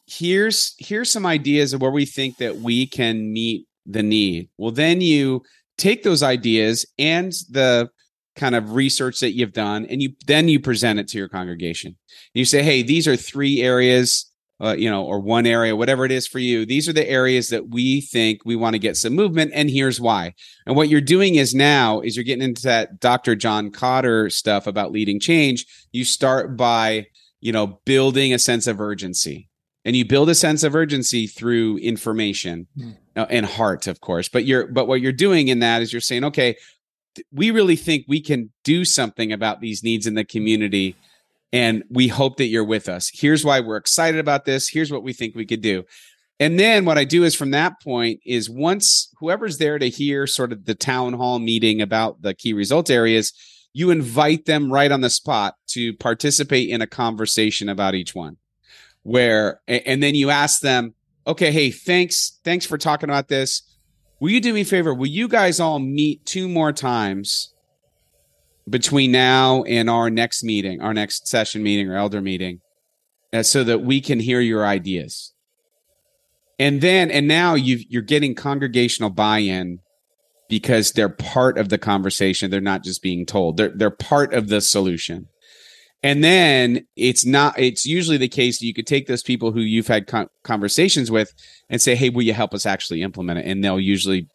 here's 0.07 0.75
here's 0.79 1.11
some 1.11 1.27
ideas 1.27 1.73
of 1.73 1.81
where 1.81 1.91
we 1.91 2.05
think 2.05 2.39
that 2.39 2.57
we 2.57 2.87
can 2.87 3.33
meet 3.33 3.67
the 3.87 4.03
need. 4.03 4.49
Well, 4.59 4.73
then 4.73 5.01
you 5.01 5.43
take 5.79 6.03
those 6.03 6.23
ideas 6.23 6.87
and 6.99 7.33
the 7.51 7.89
kind 8.37 8.55
of 8.55 8.73
research 8.73 9.21
that 9.21 9.33
you've 9.33 9.53
done, 9.53 9.87
and 9.87 10.03
you 10.03 10.15
then 10.27 10.49
you 10.49 10.61
present 10.61 10.99
it 10.99 11.09
to 11.09 11.19
your 11.19 11.29
congregation. 11.29 11.97
You 12.35 12.45
say, 12.45 12.63
hey, 12.63 12.83
these 12.83 13.07
are 13.09 13.17
three 13.17 13.63
areas 13.63 14.33
uh, 14.63 14.77
you 14.79 14.89
know, 14.89 15.05
or 15.05 15.19
one 15.19 15.45
area, 15.45 15.75
whatever 15.75 16.05
it 16.05 16.13
is 16.13 16.27
for 16.27 16.39
you. 16.39 16.65
These 16.65 16.89
are 16.89 16.93
the 16.93 17.09
areas 17.09 17.49
that 17.49 17.71
we 17.71 18.01
think 18.01 18.43
we 18.45 18.55
want 18.55 18.75
to 18.75 18.79
get 18.79 18.97
some 18.97 19.15
movement, 19.15 19.51
and 19.55 19.69
here's 19.69 20.01
why. 20.01 20.35
And 20.67 20.77
what 20.77 20.89
you're 20.89 21.01
doing 21.01 21.35
is 21.35 21.53
now 21.53 22.01
is 22.01 22.17
you're 22.17 22.25
getting 22.25 22.45
into 22.45 22.63
that 22.63 23.01
Dr. 23.01 23.35
John 23.35 23.73
Kotter 23.73 24.31
stuff 24.31 24.69
about 24.69 24.93
leading 24.93 25.19
change. 25.19 25.67
You 25.91 26.05
start 26.05 26.57
by, 26.57 27.07
you 27.43 27.53
know, 27.53 27.81
building 27.85 28.33
a 28.33 28.39
sense 28.39 28.67
of 28.67 28.81
urgency, 28.81 29.51
and 29.85 29.95
you 29.95 30.07
build 30.07 30.31
a 30.31 30.35
sense 30.35 30.63
of 30.63 30.75
urgency 30.75 31.27
through 31.27 31.77
information 31.79 32.67
mm. 32.79 32.97
and 33.15 33.45
heart, 33.45 33.87
of 33.87 34.01
course. 34.01 34.29
But 34.29 34.47
you're, 34.47 34.67
but 34.69 34.87
what 34.87 35.01
you're 35.03 35.13
doing 35.13 35.49
in 35.49 35.59
that 35.59 35.83
is 35.83 35.93
you're 35.93 36.01
saying, 36.01 36.25
okay, 36.25 36.57
we 37.33 37.51
really 37.51 37.77
think 37.77 38.07
we 38.09 38.21
can 38.21 38.51
do 38.65 38.85
something 38.85 39.33
about 39.33 39.61
these 39.61 39.83
needs 39.83 40.07
in 40.07 40.15
the 40.15 40.25
community 40.25 40.97
and 41.53 41.85
we 41.91 42.09
hope 42.09 42.39
that 42.39 42.47
you're 42.47 42.65
with 42.65 42.89
us. 42.89 43.11
Here's 43.13 43.45
why 43.45 43.61
we're 43.61 43.77
excited 43.77 44.19
about 44.19 44.47
this. 44.47 44.69
Here's 44.69 44.91
what 44.91 45.03
we 45.03 45.13
think 45.13 45.35
we 45.35 45.45
could 45.45 45.61
do. 45.61 45.85
And 46.41 46.59
then 46.59 46.85
what 46.85 46.99
I 46.99 47.05
do 47.05 47.25
is 47.25 47.35
from 47.35 47.51
that 47.51 47.81
point 47.83 48.21
is 48.25 48.49
once 48.49 49.13
whoever's 49.19 49.59
there 49.59 49.79
to 49.79 49.89
hear 49.89 50.27
sort 50.27 50.53
of 50.53 50.65
the 50.65 50.75
town 50.75 51.13
hall 51.13 51.39
meeting 51.39 51.83
about 51.83 52.23
the 52.23 52.35
key 52.35 52.53
results 52.53 52.91
areas, 52.91 53.33
you 53.73 53.91
invite 53.91 54.45
them 54.45 54.73
right 54.73 54.93
on 54.93 55.01
the 55.01 55.11
spot 55.11 55.55
to 55.69 55.95
participate 55.95 56.69
in 56.69 56.83
a 56.83 56.87
conversation 56.87 57.69
about 57.69 57.95
each 57.95 58.15
one. 58.15 58.37
Where 59.03 59.61
and 59.67 60.03
then 60.03 60.15
you 60.15 60.31
ask 60.31 60.61
them, 60.61 60.95
okay, 61.27 61.51
hey, 61.51 61.71
thanks, 61.71 62.39
thanks 62.45 62.67
for 62.67 62.79
talking 62.79 63.11
about 63.11 63.29
this. 63.29 63.63
Will 64.21 64.31
you 64.31 64.41
do 64.41 64.55
me 64.55 64.61
a 64.61 64.65
favor? 64.65 64.95
Will 64.95 65.09
you 65.09 65.27
guys 65.27 65.59
all 65.59 65.81
meet 65.81 66.25
two 66.25 66.49
more 66.49 66.73
times 66.73 67.53
between 68.69 69.11
now 69.11 69.65
and 69.65 69.91
our 69.91 70.11
next 70.11 70.45
meeting, 70.45 70.81
our 70.81 70.95
next 70.95 71.27
session 71.27 71.63
meeting 71.63 71.91
or 71.91 71.97
elder 71.97 72.21
meeting, 72.21 72.61
uh, 73.33 73.43
so 73.43 73.65
that 73.65 73.83
we 73.83 74.01
can 74.01 74.21
hear 74.21 74.41
your 74.41 74.65
ideas. 74.65 75.33
And 76.59 76.81
then, 76.81 77.11
and 77.11 77.27
now 77.27 77.55
you 77.55 77.81
you're 77.89 78.03
getting 78.03 78.35
congregational 78.35 79.11
buy-in 79.11 79.81
because 80.53 80.93
they're 80.93 81.09
part 81.09 81.57
of 81.57 81.71
the 81.71 81.79
conversation. 81.79 82.51
They're 82.51 82.61
not 82.61 82.85
just 82.85 83.01
being 83.01 83.25
told. 83.25 83.57
They're 83.57 83.73
they're 83.75 83.89
part 83.89 84.35
of 84.35 84.49
the 84.49 84.61
solution. 84.61 85.29
And 86.03 86.23
then 86.23 86.87
it's 86.95 87.25
not. 87.25 87.59
It's 87.59 87.87
usually 87.87 88.19
the 88.19 88.29
case 88.29 88.59
that 88.59 88.67
you 88.67 88.75
could 88.75 88.87
take 88.87 89.07
those 89.07 89.23
people 89.23 89.53
who 89.53 89.61
you've 89.61 89.87
had 89.87 90.07
con- 90.07 90.29
conversations 90.45 91.11
with 91.11 91.33
and 91.71 91.81
say, 91.81 91.95
"Hey, 91.95 92.11
will 92.11 92.21
you 92.21 92.35
help 92.35 92.53
us 92.53 92.67
actually 92.67 93.01
implement 93.01 93.39
it?" 93.39 93.47
And 93.47 93.65
they'll 93.65 93.81
usually 93.81 94.29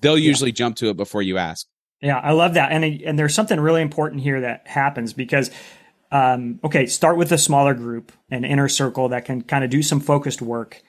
they'll 0.00 0.16
usually 0.16 0.50
yeah. 0.50 0.62
jump 0.62 0.76
to 0.76 0.90
it 0.90 0.96
before 0.96 1.22
you 1.22 1.38
ask. 1.38 1.66
Yeah, 2.00 2.20
I 2.20 2.30
love 2.30 2.54
that. 2.54 2.70
And 2.70 2.84
and 3.02 3.18
there's 3.18 3.34
something 3.34 3.58
really 3.58 3.82
important 3.82 4.22
here 4.22 4.42
that 4.42 4.68
happens 4.68 5.12
because 5.12 5.50
um, 6.12 6.60
okay, 6.62 6.86
start 6.86 7.16
with 7.16 7.32
a 7.32 7.38
smaller 7.38 7.74
group, 7.74 8.12
an 8.30 8.44
inner 8.44 8.68
circle 8.68 9.08
that 9.08 9.24
can 9.24 9.42
kind 9.42 9.64
of 9.64 9.70
do 9.70 9.82
some 9.82 9.98
focused 9.98 10.40
work. 10.40 10.84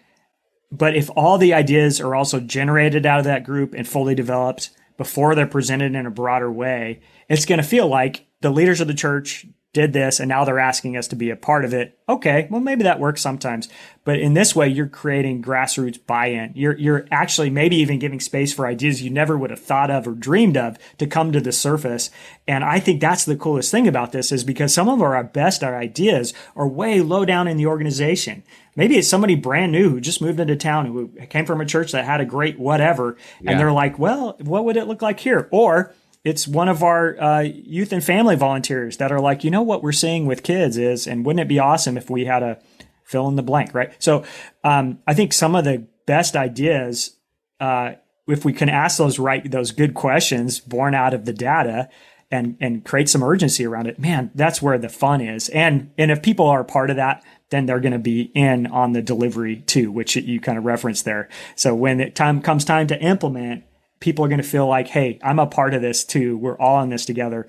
But 0.71 0.95
if 0.95 1.09
all 1.15 1.37
the 1.37 1.53
ideas 1.53 2.01
are 2.01 2.15
also 2.15 2.39
generated 2.39 3.05
out 3.05 3.19
of 3.19 3.25
that 3.25 3.43
group 3.43 3.73
and 3.73 3.87
fully 3.87 4.15
developed 4.15 4.71
before 4.97 5.35
they're 5.35 5.47
presented 5.47 5.95
in 5.95 6.05
a 6.05 6.11
broader 6.11 6.51
way, 6.51 7.01
it's 7.29 7.45
going 7.45 7.61
to 7.61 7.67
feel 7.67 7.87
like 7.87 8.25
the 8.41 8.49
leaders 8.49 8.81
of 8.81 8.87
the 8.87 8.93
church 8.93 9.45
did 9.75 9.91
this 9.91 10.21
and 10.21 10.29
now 10.29 10.45
they're 10.45 10.57
asking 10.57 10.95
us 10.95 11.09
to 11.09 11.17
be 11.17 11.29
a 11.29 11.35
part 11.35 11.65
of 11.65 11.73
it. 11.73 11.99
Okay, 12.07 12.47
well 12.49 12.61
maybe 12.61 12.83
that 12.83 12.99
works 12.99 13.21
sometimes, 13.21 13.67
but 14.05 14.17
in 14.17 14.33
this 14.33 14.55
way 14.55 14.69
you're 14.69 14.87
creating 14.87 15.43
grassroots 15.43 15.99
buy-in. 16.03 16.53
You're 16.55 16.77
you're 16.77 17.05
actually 17.11 17.49
maybe 17.49 17.75
even 17.75 17.99
giving 17.99 18.21
space 18.21 18.53
for 18.53 18.65
ideas 18.65 19.03
you 19.03 19.09
never 19.09 19.37
would 19.37 19.49
have 19.49 19.59
thought 19.59 19.91
of 19.91 20.07
or 20.07 20.13
dreamed 20.13 20.55
of 20.55 20.77
to 20.97 21.05
come 21.05 21.33
to 21.33 21.41
the 21.41 21.51
surface. 21.51 22.09
And 22.47 22.63
I 22.63 22.79
think 22.79 23.01
that's 23.01 23.25
the 23.25 23.35
coolest 23.35 23.69
thing 23.69 23.85
about 23.85 24.13
this 24.13 24.31
is 24.31 24.45
because 24.45 24.73
some 24.73 24.87
of 24.87 25.01
our 25.01 25.21
best 25.25 25.61
our 25.61 25.77
ideas 25.77 26.33
are 26.55 26.67
way 26.67 27.01
low 27.01 27.25
down 27.25 27.49
in 27.49 27.57
the 27.57 27.67
organization. 27.67 28.43
Maybe 28.75 28.97
it's 28.97 29.07
somebody 29.07 29.35
brand 29.35 29.71
new 29.71 29.89
who 29.89 30.01
just 30.01 30.21
moved 30.21 30.39
into 30.39 30.55
town 30.55 30.87
who 30.87 31.07
came 31.29 31.45
from 31.45 31.61
a 31.61 31.65
church 31.65 31.91
that 31.93 32.05
had 32.05 32.21
a 32.21 32.25
great 32.25 32.59
whatever 32.59 33.15
yeah. 33.41 33.51
and 33.51 33.59
they're 33.59 33.71
like, 33.71 33.97
"Well, 33.97 34.35
what 34.41 34.65
would 34.65 34.77
it 34.77 34.87
look 34.87 35.01
like 35.01 35.19
here?" 35.19 35.47
Or 35.51 35.93
it's 36.25 36.47
one 36.47 36.67
of 36.67 36.83
our 36.83 37.21
uh, 37.21 37.39
youth 37.41 37.93
and 37.93 38.03
family 38.03 38.35
volunteers 38.35 38.97
that 38.97 39.11
are 39.11 39.21
like, 39.21 39.43
you 39.43 39.51
know 39.51 39.61
what 39.61 39.83
we're 39.83 39.91
seeing 39.91 40.25
with 40.25 40.41
kids 40.41 40.75
is, 40.75 41.07
and 41.07 41.23
wouldn't 41.23 41.41
it 41.41 41.47
be 41.47 41.59
awesome 41.59 41.97
if 41.97 42.09
we 42.09 42.25
had 42.25 42.41
a 42.41 42.59
fill 43.03 43.27
in 43.27 43.35
the 43.35 43.43
blank, 43.43 43.75
right? 43.75 43.93
So 43.99 44.23
um, 44.63 44.99
I 45.05 45.13
think 45.13 45.31
some 45.31 45.55
of 45.55 45.63
the 45.65 45.87
best 46.07 46.35
ideas, 46.35 47.15
uh, 47.59 47.93
if 48.27 48.43
we 48.43 48.53
can 48.53 48.69
ask 48.69 48.97
those 48.97 49.19
right, 49.19 49.49
those 49.49 49.71
good 49.71 49.93
questions 49.93 50.59
born 50.59 50.95
out 50.95 51.13
of 51.13 51.25
the 51.25 51.33
data, 51.33 51.89
and 52.31 52.57
and 52.59 52.83
create 52.83 53.07
some 53.07 53.23
urgency 53.23 53.65
around 53.65 53.85
it, 53.85 53.99
man, 53.99 54.31
that's 54.33 54.59
where 54.59 54.79
the 54.79 54.89
fun 54.89 55.21
is. 55.21 55.47
And 55.49 55.91
and 55.95 56.09
if 56.09 56.23
people 56.23 56.47
are 56.47 56.63
part 56.63 56.89
of 56.89 56.95
that, 56.95 57.23
then 57.49 57.65
they're 57.65 57.79
going 57.79 57.93
to 57.93 57.99
be 57.99 58.31
in 58.33 58.67
on 58.67 58.93
the 58.93 59.01
delivery 59.01 59.57
too, 59.57 59.91
which 59.91 60.15
you 60.15 60.39
kind 60.39 60.57
of 60.57 60.65
referenced 60.65 61.05
there. 61.05 61.29
So 61.55 61.75
when 61.75 61.99
it 61.99 62.15
time 62.15 62.41
comes 62.41 62.65
time 62.65 62.87
to 62.87 62.99
implement 62.99 63.63
people 63.99 64.25
are 64.25 64.27
going 64.27 64.41
to 64.41 64.47
feel 64.47 64.67
like, 64.67 64.87
hey, 64.87 65.19
I'm 65.23 65.39
a 65.39 65.47
part 65.47 65.73
of 65.73 65.81
this 65.81 66.03
too. 66.03 66.37
We're 66.37 66.57
all 66.57 66.81
in 66.83 66.89
this 66.89 67.05
together. 67.05 67.47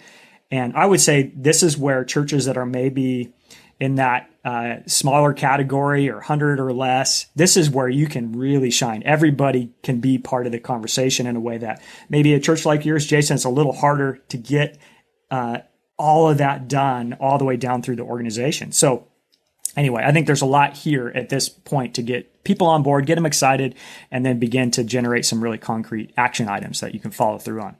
And 0.51 0.75
I 0.77 0.87
would 0.87 1.01
say 1.01 1.33
this 1.35 1.63
is 1.63 1.77
where 1.77 2.05
churches 2.05 2.45
that 2.47 2.57
are 2.57 2.67
maybe 2.67 3.35
in 3.79 3.97
that 3.97 4.31
uh, 4.45 4.77
smaller 4.87 5.35
category 5.35 6.09
or 6.09 6.15
100 6.15 6.61
or 6.61 6.73
less, 6.73 7.27
this 7.35 7.57
is 7.57 7.69
where 7.69 7.89
you 7.89 8.07
can 8.07 8.33
really 8.33 8.71
shine. 8.71 9.03
Everybody 9.05 9.75
can 9.83 10.01
be 10.01 10.19
part 10.19 10.47
of 10.47 10.53
the 10.53 10.61
conversation 10.61 11.27
in 11.27 11.37
a 11.37 11.41
way 11.41 11.59
that 11.59 11.83
maybe 12.09 12.33
a 12.33 12.41
church 12.41 12.65
like 12.65 12.85
yours, 12.85 13.07
Jason, 13.07 13.35
it's 13.35 13.45
a 13.45 13.51
little 13.51 13.73
harder 13.73 14.23
to 14.29 14.39
get 14.39 14.79
uh, 15.31 15.59
all 15.99 16.31
of 16.31 16.39
that 16.39 16.69
done 16.69 17.15
all 17.21 17.39
the 17.39 17.45
way 17.45 17.57
down 17.57 17.83
through 17.83 17.97
the 17.97 18.03
organization. 18.03 18.73
So 18.73 19.09
anyway, 19.77 20.03
I 20.05 20.13
think 20.13 20.27
there's 20.27 20.43
a 20.43 20.47
lot 20.47 20.77
here 20.77 21.13
at 21.15 21.29
this 21.29 21.49
point 21.49 21.95
to 21.95 22.03
get 22.03 22.45
people 22.45 22.67
on 22.67 22.83
board, 22.83 23.07
get 23.07 23.17
them 23.17 23.27
excited, 23.27 23.75
and 24.11 24.25
then 24.25 24.39
begin 24.39 24.71
to 24.73 24.85
generate 24.85 25.25
some 25.25 25.43
really 25.43 25.59
concrete 25.59 26.13
action 26.17 26.49
items 26.49 26.81
that 26.81 26.95
you 26.95 27.01
can 27.01 27.11
follow 27.11 27.39
through 27.39 27.61
on. 27.61 27.77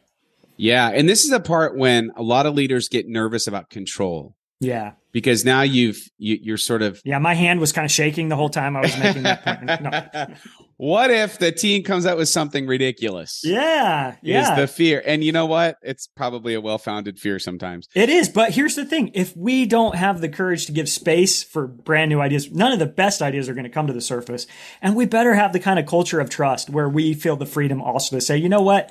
Yeah. 0.57 0.89
And 0.89 1.09
this 1.09 1.25
is 1.25 1.33
a 1.33 1.41
part 1.41 1.77
when 1.77 2.13
a 2.17 2.23
lot 2.23 2.47
of 2.47 2.55
leaders 2.55 2.89
get 2.89 3.09
nervous 3.09 3.47
about 3.47 3.71
control. 3.71 4.36
Yeah. 4.61 4.93
Because 5.13 5.45
now 5.45 5.63
you've 5.63 5.99
you, 6.19 6.39
you 6.41 6.55
are 6.55 6.59
sort 6.59 6.83
of 6.83 7.01
yeah. 7.05 7.19
My 7.19 7.35
hand 7.35 7.61
was 7.61 7.73
kind 7.73 7.85
of 7.85 7.91
shaking 7.91 8.29
the 8.29 8.37
whole 8.37 8.51
time 8.51 8.77
I 8.77 8.81
was 8.81 8.99
making 8.99 9.23
that 9.23 9.45
point. 9.45 9.67
No. 10.29 10.35
what 10.77 11.11
if 11.11 11.39
the 11.39 11.53
team 11.53 11.83
comes 11.85 12.05
out 12.05 12.19
with 12.19 12.29
something 12.29 12.67
ridiculous? 12.67 13.41
Yeah, 13.43 14.17
yeah. 14.23 14.53
Is 14.53 14.59
the 14.59 14.67
fear, 14.67 15.03
and 15.07 15.25
you 15.25 15.33
know 15.33 15.47
what? 15.47 15.79
It's 15.81 16.07
probably 16.07 16.53
a 16.53 16.61
well-founded 16.61 17.19
fear 17.19 17.39
sometimes. 17.39 17.89
It 17.95 18.11
is, 18.11 18.29
but 18.29 18.53
here's 18.53 18.75
the 18.75 18.85
thing: 18.85 19.11
if 19.15 19.35
we 19.35 19.65
don't 19.65 19.95
have 19.95 20.21
the 20.21 20.29
courage 20.29 20.67
to 20.67 20.73
give 20.73 20.89
space 20.89 21.43
for 21.43 21.67
brand 21.67 22.11
new 22.11 22.21
ideas, 22.21 22.51
none 22.53 22.73
of 22.73 22.79
the 22.79 22.87
best 22.87 23.23
ideas 23.23 23.49
are 23.49 23.55
going 23.55 23.65
to 23.65 23.71
come 23.71 23.87
to 23.87 23.95
the 23.95 24.03
surface. 24.03 24.47
And 24.83 24.97
we 24.97 25.07
better 25.07 25.35
have 25.35 25.55
the 25.55 25.61
kind 25.61 25.79
of 25.79 25.87
culture 25.87 26.21
of 26.21 26.29
trust 26.29 26.69
where 26.69 26.91
we 26.91 27.15
feel 27.15 27.37
the 27.37 27.47
freedom 27.47 27.81
also 27.81 28.17
to 28.17 28.21
say, 28.21 28.37
you 28.37 28.51
know 28.51 28.63
what? 28.63 28.91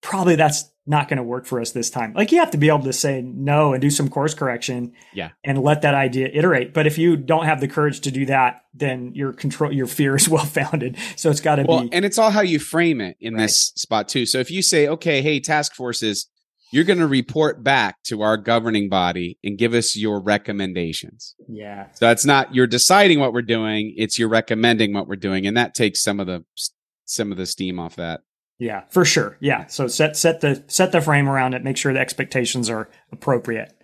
Probably 0.00 0.34
that's 0.34 0.71
not 0.84 1.08
going 1.08 1.18
to 1.18 1.22
work 1.22 1.46
for 1.46 1.60
us 1.60 1.70
this 1.70 1.90
time. 1.90 2.12
Like 2.14 2.32
you 2.32 2.38
have 2.38 2.50
to 2.50 2.58
be 2.58 2.68
able 2.68 2.82
to 2.82 2.92
say 2.92 3.22
no 3.22 3.72
and 3.72 3.80
do 3.80 3.90
some 3.90 4.08
course 4.08 4.34
correction. 4.34 4.92
Yeah. 5.14 5.30
And 5.44 5.58
let 5.58 5.82
that 5.82 5.94
idea 5.94 6.28
iterate. 6.32 6.74
But 6.74 6.86
if 6.86 6.98
you 6.98 7.16
don't 7.16 7.44
have 7.44 7.60
the 7.60 7.68
courage 7.68 8.00
to 8.00 8.10
do 8.10 8.26
that, 8.26 8.64
then 8.74 9.12
your 9.14 9.32
control, 9.32 9.72
your 9.72 9.86
fear 9.86 10.16
is 10.16 10.28
well 10.28 10.44
founded. 10.44 10.96
So 11.16 11.30
it's 11.30 11.40
got 11.40 11.56
to 11.56 11.64
well, 11.68 11.82
be. 11.82 11.92
And 11.92 12.04
it's 12.04 12.18
all 12.18 12.30
how 12.30 12.40
you 12.40 12.58
frame 12.58 13.00
it 13.00 13.16
in 13.20 13.34
right. 13.34 13.42
this 13.42 13.72
spot 13.76 14.08
too. 14.08 14.26
So 14.26 14.38
if 14.38 14.50
you 14.50 14.62
say, 14.62 14.88
okay, 14.88 15.22
hey, 15.22 15.38
task 15.38 15.74
forces, 15.74 16.28
you're 16.72 16.84
going 16.84 16.98
to 16.98 17.06
report 17.06 17.62
back 17.62 18.02
to 18.04 18.22
our 18.22 18.36
governing 18.36 18.88
body 18.88 19.38
and 19.44 19.58
give 19.58 19.74
us 19.74 19.94
your 19.94 20.20
recommendations. 20.20 21.34
Yeah. 21.46 21.88
So 21.92 22.10
it's 22.10 22.24
not 22.24 22.54
you're 22.54 22.66
deciding 22.66 23.20
what 23.20 23.34
we're 23.34 23.42
doing, 23.42 23.94
it's 23.96 24.18
you're 24.18 24.28
recommending 24.30 24.94
what 24.94 25.06
we're 25.06 25.16
doing. 25.16 25.46
And 25.46 25.56
that 25.56 25.74
takes 25.74 26.02
some 26.02 26.18
of 26.18 26.26
the, 26.26 26.44
some 27.04 27.30
of 27.30 27.36
the 27.36 27.46
steam 27.46 27.78
off 27.78 27.96
that. 27.96 28.22
Yeah, 28.62 28.84
for 28.90 29.04
sure. 29.04 29.36
Yeah. 29.40 29.66
So 29.66 29.88
set 29.88 30.16
set 30.16 30.40
the 30.40 30.62
set 30.68 30.92
the 30.92 31.00
frame 31.00 31.28
around 31.28 31.54
it. 31.54 31.64
Make 31.64 31.76
sure 31.76 31.92
the 31.92 31.98
expectations 31.98 32.70
are 32.70 32.88
appropriate. 33.10 33.76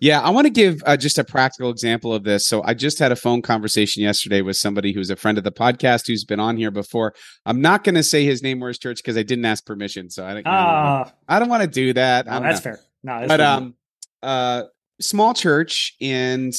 Yeah, 0.00 0.22
I 0.22 0.30
want 0.30 0.46
to 0.46 0.50
give 0.50 0.82
uh, 0.86 0.96
just 0.96 1.18
a 1.18 1.22
practical 1.22 1.68
example 1.68 2.14
of 2.14 2.24
this. 2.24 2.46
So 2.46 2.62
I 2.64 2.72
just 2.72 2.98
had 2.98 3.12
a 3.12 3.16
phone 3.16 3.42
conversation 3.42 4.02
yesterday 4.02 4.40
with 4.40 4.56
somebody 4.56 4.94
who's 4.94 5.10
a 5.10 5.16
friend 5.16 5.36
of 5.36 5.44
the 5.44 5.52
podcast 5.52 6.06
who's 6.06 6.24
been 6.24 6.40
on 6.40 6.56
here 6.56 6.70
before. 6.70 7.12
I'm 7.44 7.60
not 7.60 7.84
going 7.84 7.94
to 7.96 8.02
say 8.02 8.24
his 8.24 8.42
name 8.42 8.64
or 8.64 8.68
his 8.68 8.78
church 8.78 8.96
because 8.96 9.18
I 9.18 9.22
didn't 9.22 9.44
ask 9.44 9.66
permission. 9.66 10.08
So 10.08 10.24
I 10.24 10.32
don't. 10.32 10.46
Uh, 10.46 11.10
I 11.28 11.38
don't 11.38 11.50
want 11.50 11.64
to 11.64 11.68
do 11.68 11.92
that. 11.92 12.24
No, 12.24 12.40
that's 12.40 12.64
know. 12.64 12.72
fair. 12.72 12.80
No, 13.02 13.24
but 13.28 13.40
um, 13.42 13.74
uh, 14.22 14.62
small 14.98 15.34
church 15.34 15.94
and 16.00 16.54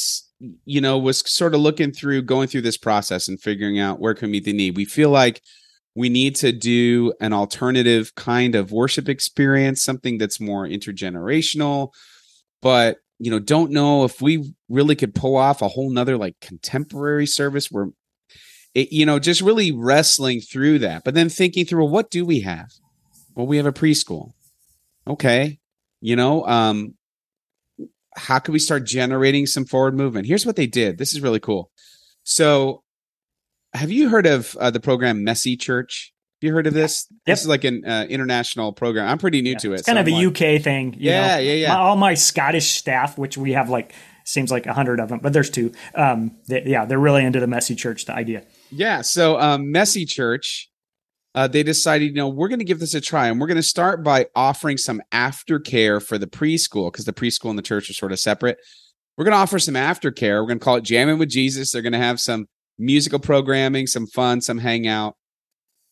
you 0.66 0.80
know 0.80 1.00
was 1.00 1.28
sort 1.28 1.56
of 1.56 1.62
looking 1.62 1.92
through 1.92 2.22
going 2.22 2.50
through 2.50 2.62
this 2.62 2.78
process 2.78 3.28
and 3.28 3.42
figuring 3.42 3.80
out 3.80 4.00
where 4.00 4.14
can 4.14 4.30
meet 4.30 4.44
the 4.44 4.54
need. 4.54 4.78
We 4.78 4.86
feel 4.86 5.10
like 5.10 5.42
we 5.96 6.10
need 6.10 6.36
to 6.38 6.52
do 6.52 7.14
an 7.20 7.34
alternative 7.34 8.16
kind 8.16 8.56
of 8.56 8.72
worship 8.72 9.08
experience, 9.08 9.84
something 9.84 10.18
that's 10.18 10.40
more 10.40 10.68
intergenerational, 10.68 11.90
but 12.62 12.98
you 13.20 13.32
know, 13.32 13.40
don't 13.40 13.72
know 13.72 14.04
if 14.04 14.22
we 14.22 14.54
really 14.70 14.96
could 14.96 15.16
pull 15.16 15.38
off 15.38 15.62
a 15.62 15.68
whole 15.68 15.90
nother 15.90 16.18
like 16.18 16.40
contemporary 16.42 17.26
service 17.26 17.72
where 17.72 17.88
it, 18.74 18.92
you 18.92 19.06
know, 19.06 19.20
just 19.20 19.42
really 19.42 19.72
wrestling 19.72 20.42
through 20.42 20.80
that, 20.80 21.04
but 21.04 21.14
then 21.14 21.30
thinking 21.30 21.66
through, 21.66 21.84
well, 21.84 21.94
what 21.94 22.10
do 22.10 22.26
we 22.26 22.42
have? 22.42 22.72
Well, 23.36 23.48
we 23.48 23.58
have 23.58 23.66
a 23.66 23.72
preschool. 23.72 24.32
Okay. 25.08 25.60
You 26.02 26.16
know, 26.16 26.46
um, 26.48 26.96
how 28.16 28.40
can 28.40 28.52
we 28.52 28.60
start 28.60 28.86
generating 28.86 29.46
some 29.46 29.66
forward 29.66 29.96
movement? 29.96 30.28
Here's 30.28 30.46
what 30.46 30.56
they 30.56 30.68
did. 30.68 30.98
This 30.98 31.14
is 31.14 31.22
really 31.22 31.40
cool. 31.40 31.72
So 32.24 32.83
have 33.74 33.92
you 33.92 34.10
heard 34.10 34.26
of 34.26 34.56
uh, 34.58 34.72
the 34.72 34.80
program 34.80 35.24
Messy 35.24 35.58
Church? 35.58 36.14
Have 36.42 36.48
you 36.48 36.54
heard 36.54 36.68
of 36.68 36.74
this? 36.74 37.08
Yep. 37.10 37.20
This 37.26 37.42
is 37.42 37.48
like 37.48 37.64
an 37.64 37.86
uh, 37.86 38.06
international 38.10 38.74
program. 38.74 39.08
I'm 39.08 39.18
pretty 39.18 39.42
new 39.42 39.52
yeah, 39.52 39.58
to 39.60 39.72
it. 39.72 39.80
It's 39.80 39.86
kind 39.86 39.96
so 39.96 40.02
of 40.02 40.08
I'm 40.08 40.14
a 40.14 40.28
like, 40.28 40.58
UK 40.58 40.62
thing. 40.62 40.96
yeah, 41.00 41.36
know? 41.36 41.42
yeah, 41.42 41.54
yeah. 41.54 41.68
My, 41.70 41.80
all 41.80 41.96
my 41.96 42.14
Scottish 42.14 42.72
staff, 42.72 43.18
which 43.18 43.38
we 43.38 43.54
have 43.54 43.70
like 43.70 43.94
seems 44.26 44.52
like 44.52 44.66
a 44.66 44.74
hundred 44.74 45.00
of 45.00 45.10
them, 45.10 45.20
but 45.20 45.34
there's 45.34 45.50
two. 45.50 45.72
Um, 45.96 46.38
they, 46.48 46.64
yeah, 46.66 46.86
they're 46.86 47.00
really 47.00 47.24
into 47.24 47.40
the 47.40 47.48
Messy 47.48 47.76
Church. 47.76 48.06
The 48.06 48.14
idea. 48.14 48.44
Yeah. 48.72 49.02
So 49.02 49.40
um, 49.40 49.72
Messy 49.72 50.06
Church. 50.06 50.70
Uh, 51.36 51.48
they 51.48 51.64
decided, 51.64 52.06
you 52.06 52.14
know, 52.14 52.30
we're 52.30 52.48
going 52.48 52.60
to 52.60 52.66
give 52.66 52.80
this 52.80 52.94
a 52.94 53.02
try, 53.02 53.28
and 53.28 53.42
we're 53.42 53.48
going 53.48 53.56
to 53.58 53.64
start 53.64 54.04
by 54.04 54.28
offering 54.36 54.78
some 54.78 55.02
aftercare 55.12 56.00
for 56.00 56.20
the 56.20 56.28
preschool 56.28 56.92
because 56.92 57.06
the 57.06 57.12
preschool 57.14 57.50
and 57.50 57.58
the 57.58 57.64
church 57.64 57.90
are 57.90 57.94
sort 57.94 58.12
of 58.12 58.20
separate. 58.20 58.60
We're 59.18 59.26
going 59.26 59.32
to 59.32 59.40
offer 59.40 59.58
some 59.58 59.74
aftercare. 59.74 60.40
We're 60.40 60.48
going 60.48 60.60
to 60.60 60.64
call 60.64 60.76
it 60.76 60.84
Jamming 60.84 61.18
with 61.18 61.30
Jesus. 61.30 61.72
They're 61.72 61.82
going 61.82 61.94
to 61.94 61.98
have 61.98 62.20
some 62.20 62.46
musical 62.78 63.20
programming, 63.20 63.88
some 63.88 64.08
fun, 64.08 64.42
some 64.42 64.58
hangout, 64.58 65.16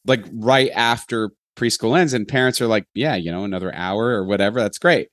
like 0.06 0.26
right 0.34 0.72
after 0.74 1.32
preschool 1.56 1.98
ends. 1.98 2.14
And 2.14 2.28
parents 2.28 2.62
are 2.62 2.68
like, 2.68 2.86
yeah, 2.94 3.16
you 3.16 3.32
know, 3.32 3.44
another 3.44 3.74
hour 3.76 4.08
or 4.08 4.26
whatever. 4.26 4.60
That's 4.60 4.78
great. 4.78 5.10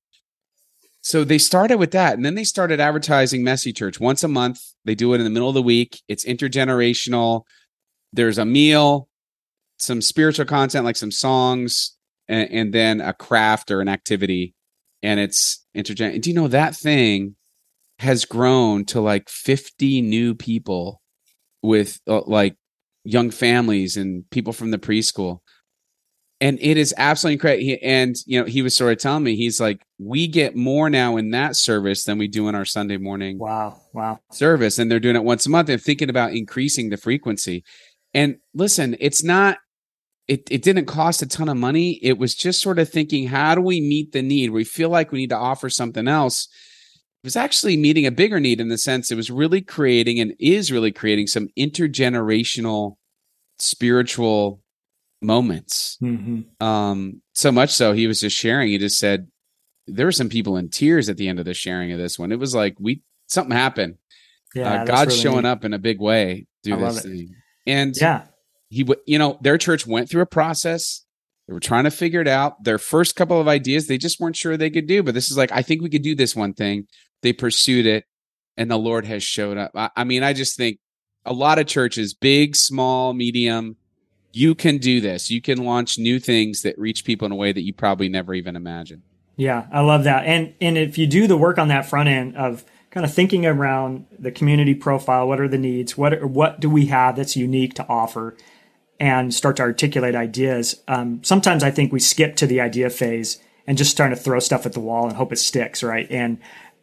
So 1.01 1.25
they 1.25 1.39
started 1.39 1.79
with 1.79 1.93
that. 1.93 2.15
And 2.15 2.25
then 2.25 2.35
they 2.35 2.45
started 2.45 2.81
advertising 2.81 3.45
Messy 3.45 3.73
Church 3.73 4.01
once 4.01 4.23
a 4.23 4.29
month. 4.29 4.61
They 4.85 4.95
do 4.95 5.15
it 5.15 5.19
in 5.19 5.25
the 5.25 5.31
middle 5.31 5.49
of 5.49 5.55
the 5.55 5.63
week. 5.63 6.03
It's 6.09 6.25
intergenerational. 6.25 7.43
There's 8.13 8.39
a 8.39 8.45
meal, 8.45 9.09
some 9.79 10.01
spiritual 10.01 10.47
content 10.47 10.85
like 10.85 10.97
some 10.97 11.11
songs, 11.11 11.97
and, 12.27 12.51
and 12.51 12.75
then 12.75 13.01
a 13.01 13.13
craft 13.13 13.71
or 13.71 13.81
an 13.81 13.89
activity. 13.89 14.55
And 15.03 15.21
it's 15.21 15.65
intergen. 15.77 16.21
Do 16.21 16.31
you 16.31 16.37
know 16.37 16.49
that 16.49 16.77
thing 16.77 17.37
has 18.01 18.25
grown 18.25 18.85
to 18.87 19.01
like 19.01 19.29
50 19.29 20.03
new 20.03 20.35
people 20.35 21.01
with 21.63 22.01
uh, 22.07 22.23
like 22.27 22.57
young 23.05 23.31
families 23.31 23.97
and 23.97 24.29
people 24.31 24.53
from 24.53 24.71
the 24.71 24.79
preschool. 24.79 25.39
And 26.41 26.59
it 26.61 26.77
is 26.77 26.95
absolutely 26.97 27.35
incredible 27.35 27.79
and 27.83 28.15
you 28.25 28.39
know 28.39 28.47
he 28.47 28.63
was 28.63 28.77
sort 28.77 28.93
of 28.93 28.99
telling 28.99 29.25
me 29.25 29.35
he's 29.35 29.59
like 29.59 29.83
we 29.99 30.29
get 30.29 30.55
more 30.55 30.89
now 30.89 31.17
in 31.17 31.33
that 31.33 31.57
service 31.57 32.05
than 32.05 32.17
we 32.17 32.29
do 32.29 32.47
in 32.49 32.55
our 32.55 32.65
sunday 32.65 32.97
morning 32.97 33.41
wow 33.41 33.77
wow. 33.93 34.21
service 34.31 34.79
and 34.79 34.89
they're 34.89 35.01
doing 35.01 35.17
it 35.17 35.25
once 35.25 35.47
a 35.47 35.51
month. 35.51 35.69
And 35.69 35.83
thinking 35.83 36.09
about 36.09 36.35
increasing 36.35 36.91
the 36.91 36.97
frequency. 36.97 37.65
And 38.15 38.37
listen 38.55 38.97
it's 39.01 39.25
not 39.25 39.59
it, 40.29 40.47
it 40.49 40.63
didn't 40.63 40.87
cost 40.87 41.23
a 41.23 41.27
ton 41.27 41.49
of 41.49 41.57
money. 41.57 41.99
It 42.03 42.19
was 42.19 42.37
just 42.37 42.61
sort 42.61 42.79
of 42.79 42.89
thinking 42.89 43.27
how 43.27 43.57
do 43.57 43.61
we 43.61 43.81
meet 43.81 44.13
the 44.13 44.23
need? 44.23 44.51
We 44.51 44.63
feel 44.63 44.91
like 44.91 45.11
we 45.11 45.19
need 45.19 45.31
to 45.31 45.37
offer 45.37 45.69
something 45.69 46.07
else 46.07 46.47
was 47.25 47.37
actually 47.37 47.77
meeting 47.77 48.07
a 48.07 48.11
bigger 48.11 48.41
need 48.41 48.61
in 48.61 48.69
the 48.69 48.79
sense 48.79 49.11
it 49.11 49.17
was 49.17 49.31
really 49.31 49.61
creating 49.61 50.21
and 50.21 50.35
is 50.39 50.71
really 50.71 50.93
creating 50.93 51.27
some 51.27 51.49
intergenerational 51.59 52.97
spiritual 53.59 54.63
moments. 55.21 55.99
Mm-hmm. 56.03 56.65
Um, 56.65 57.23
so 57.35 57.51
much 57.51 57.71
so 57.71 57.93
he 57.93 58.07
was 58.07 58.21
just 58.21 58.37
sharing. 58.37 58.69
He 58.69 58.79
just 58.79 58.99
said 58.99 59.29
there 59.87 60.07
were 60.07 60.13
some 60.13 60.29
people 60.29 60.57
in 60.57 60.69
tears 60.69 61.09
at 61.09 61.17
the 61.17 61.29
end 61.29 61.39
of 61.39 61.45
the 61.45 61.55
sharing 61.55 61.93
of 61.93 61.99
this 61.99 62.19
one. 62.19 62.33
It 62.33 62.39
was 62.39 62.55
like 62.55 62.77
we 62.79 63.03
something 63.27 63.57
happened. 63.57 63.97
Yeah, 64.55 64.83
uh, 64.83 64.85
God's 64.85 65.11
really 65.11 65.23
showing 65.23 65.43
neat. 65.43 65.51
up 65.51 65.65
in 65.65 65.75
a 65.75 65.79
big 65.79 66.01
way 66.01 66.47
through 66.65 66.79
this 66.79 67.03
thing. 67.03 67.35
And 67.67 67.95
yeah, 68.01 68.25
he 68.71 68.85
would, 68.85 68.99
you 69.07 69.19
know, 69.19 69.39
their 69.41 69.59
church 69.59 69.87
went 69.87 70.09
through 70.09 70.23
a 70.23 70.27
process. 70.27 71.05
They 71.47 71.55
were 71.55 71.61
trying 71.61 71.85
to 71.85 71.91
figure 71.91 72.21
it 72.21 72.29
out. 72.29 72.65
Their 72.65 72.79
first 72.79 73.17
couple 73.17 73.41
of 73.41 73.49
ideas, 73.49 73.87
they 73.87 73.97
just 73.97 74.21
weren't 74.21 74.37
sure 74.37 74.57
they 74.57 74.71
could 74.71 74.87
do. 74.87 75.03
But 75.03 75.15
this 75.15 75.31
is 75.31 75.39
like, 75.39 75.51
I 75.51 75.63
think 75.63 75.81
we 75.81 75.89
could 75.89 76.03
do 76.03 76.15
this 76.15 76.37
one 76.37 76.53
thing. 76.53 76.87
They 77.23 77.33
pursued 77.33 77.87
it, 77.87 78.05
and 78.57 78.71
the 78.71 78.79
Lord 78.79 79.07
has 79.07 79.23
showed 79.23 79.57
up. 79.57 79.73
I, 79.75 79.91
I 79.97 80.05
mean, 80.05 80.23
I 80.23 80.33
just 80.33 80.57
think 80.57 80.79
a 81.25 81.33
lot 81.33 81.59
of 81.59 81.67
churches, 81.67 82.15
big, 82.15 82.57
small, 82.57 83.13
medium, 83.13 83.77
you 84.33 84.55
can 84.55 84.79
do 84.79 85.01
this. 85.01 85.31
You 85.31 85.41
can 85.41 85.65
launch 85.65 85.99
new 85.99 86.19
things 86.19 86.63
that 86.63 86.79
reach 86.79 87.05
people 87.05 87.27
in 87.27 87.33
a 87.33 87.37
way 87.37 87.53
that 87.53 87.63
you 87.63 87.73
probably 87.73 88.09
never 88.09 88.35
even 88.35 88.57
imagined. 88.57 89.03
Yeah, 89.37 89.67
I 89.73 89.81
love 89.81 90.05
that. 90.05 90.25
And 90.27 90.55
and 90.61 90.77
if 90.77 90.99
you 90.99 91.07
do 91.07 91.27
the 91.27 91.37
work 91.37 91.59
on 91.59 91.69
that 91.69 91.87
front 91.87 92.09
end 92.09 92.37
of 92.37 92.65
kind 92.91 93.07
of 93.07 93.15
thinking 93.15 93.47
around 93.47 94.07
the 94.19 94.33
community 94.33 94.75
profile, 94.75 95.29
what 95.29 95.41
are 95.41 95.49
the 95.49 95.59
needs? 95.59 95.97
What 95.97 96.25
what 96.25 96.61
do 96.61 96.69
we 96.69 96.87
have 96.87 97.17
that's 97.17 97.37
unique 97.37 97.75
to 97.75 97.87
offer? 97.89 98.37
And 99.01 99.33
start 99.33 99.57
to 99.59 99.63
articulate 99.63 100.17
ideas. 100.17 100.83
Um, 100.89 101.23
sometimes 101.23 101.63
I 101.63 101.71
think 101.71 101.93
we 101.93 102.01
skip 102.01 102.35
to 102.35 102.49
the 102.49 102.61
idea 102.61 102.91
phase 102.91 103.39
and 103.65 103.79
just 103.79 103.93
start 103.93 104.11
to 104.11 104.17
throw 104.17 104.41
stuff 104.41 104.67
at 104.67 104.73
the 104.73 104.81
wall 104.81 105.07
and 105.07 105.15
hope 105.15 105.33
it 105.33 105.39
sticks, 105.39 105.85
right? 105.85 106.11
And 106.11 106.39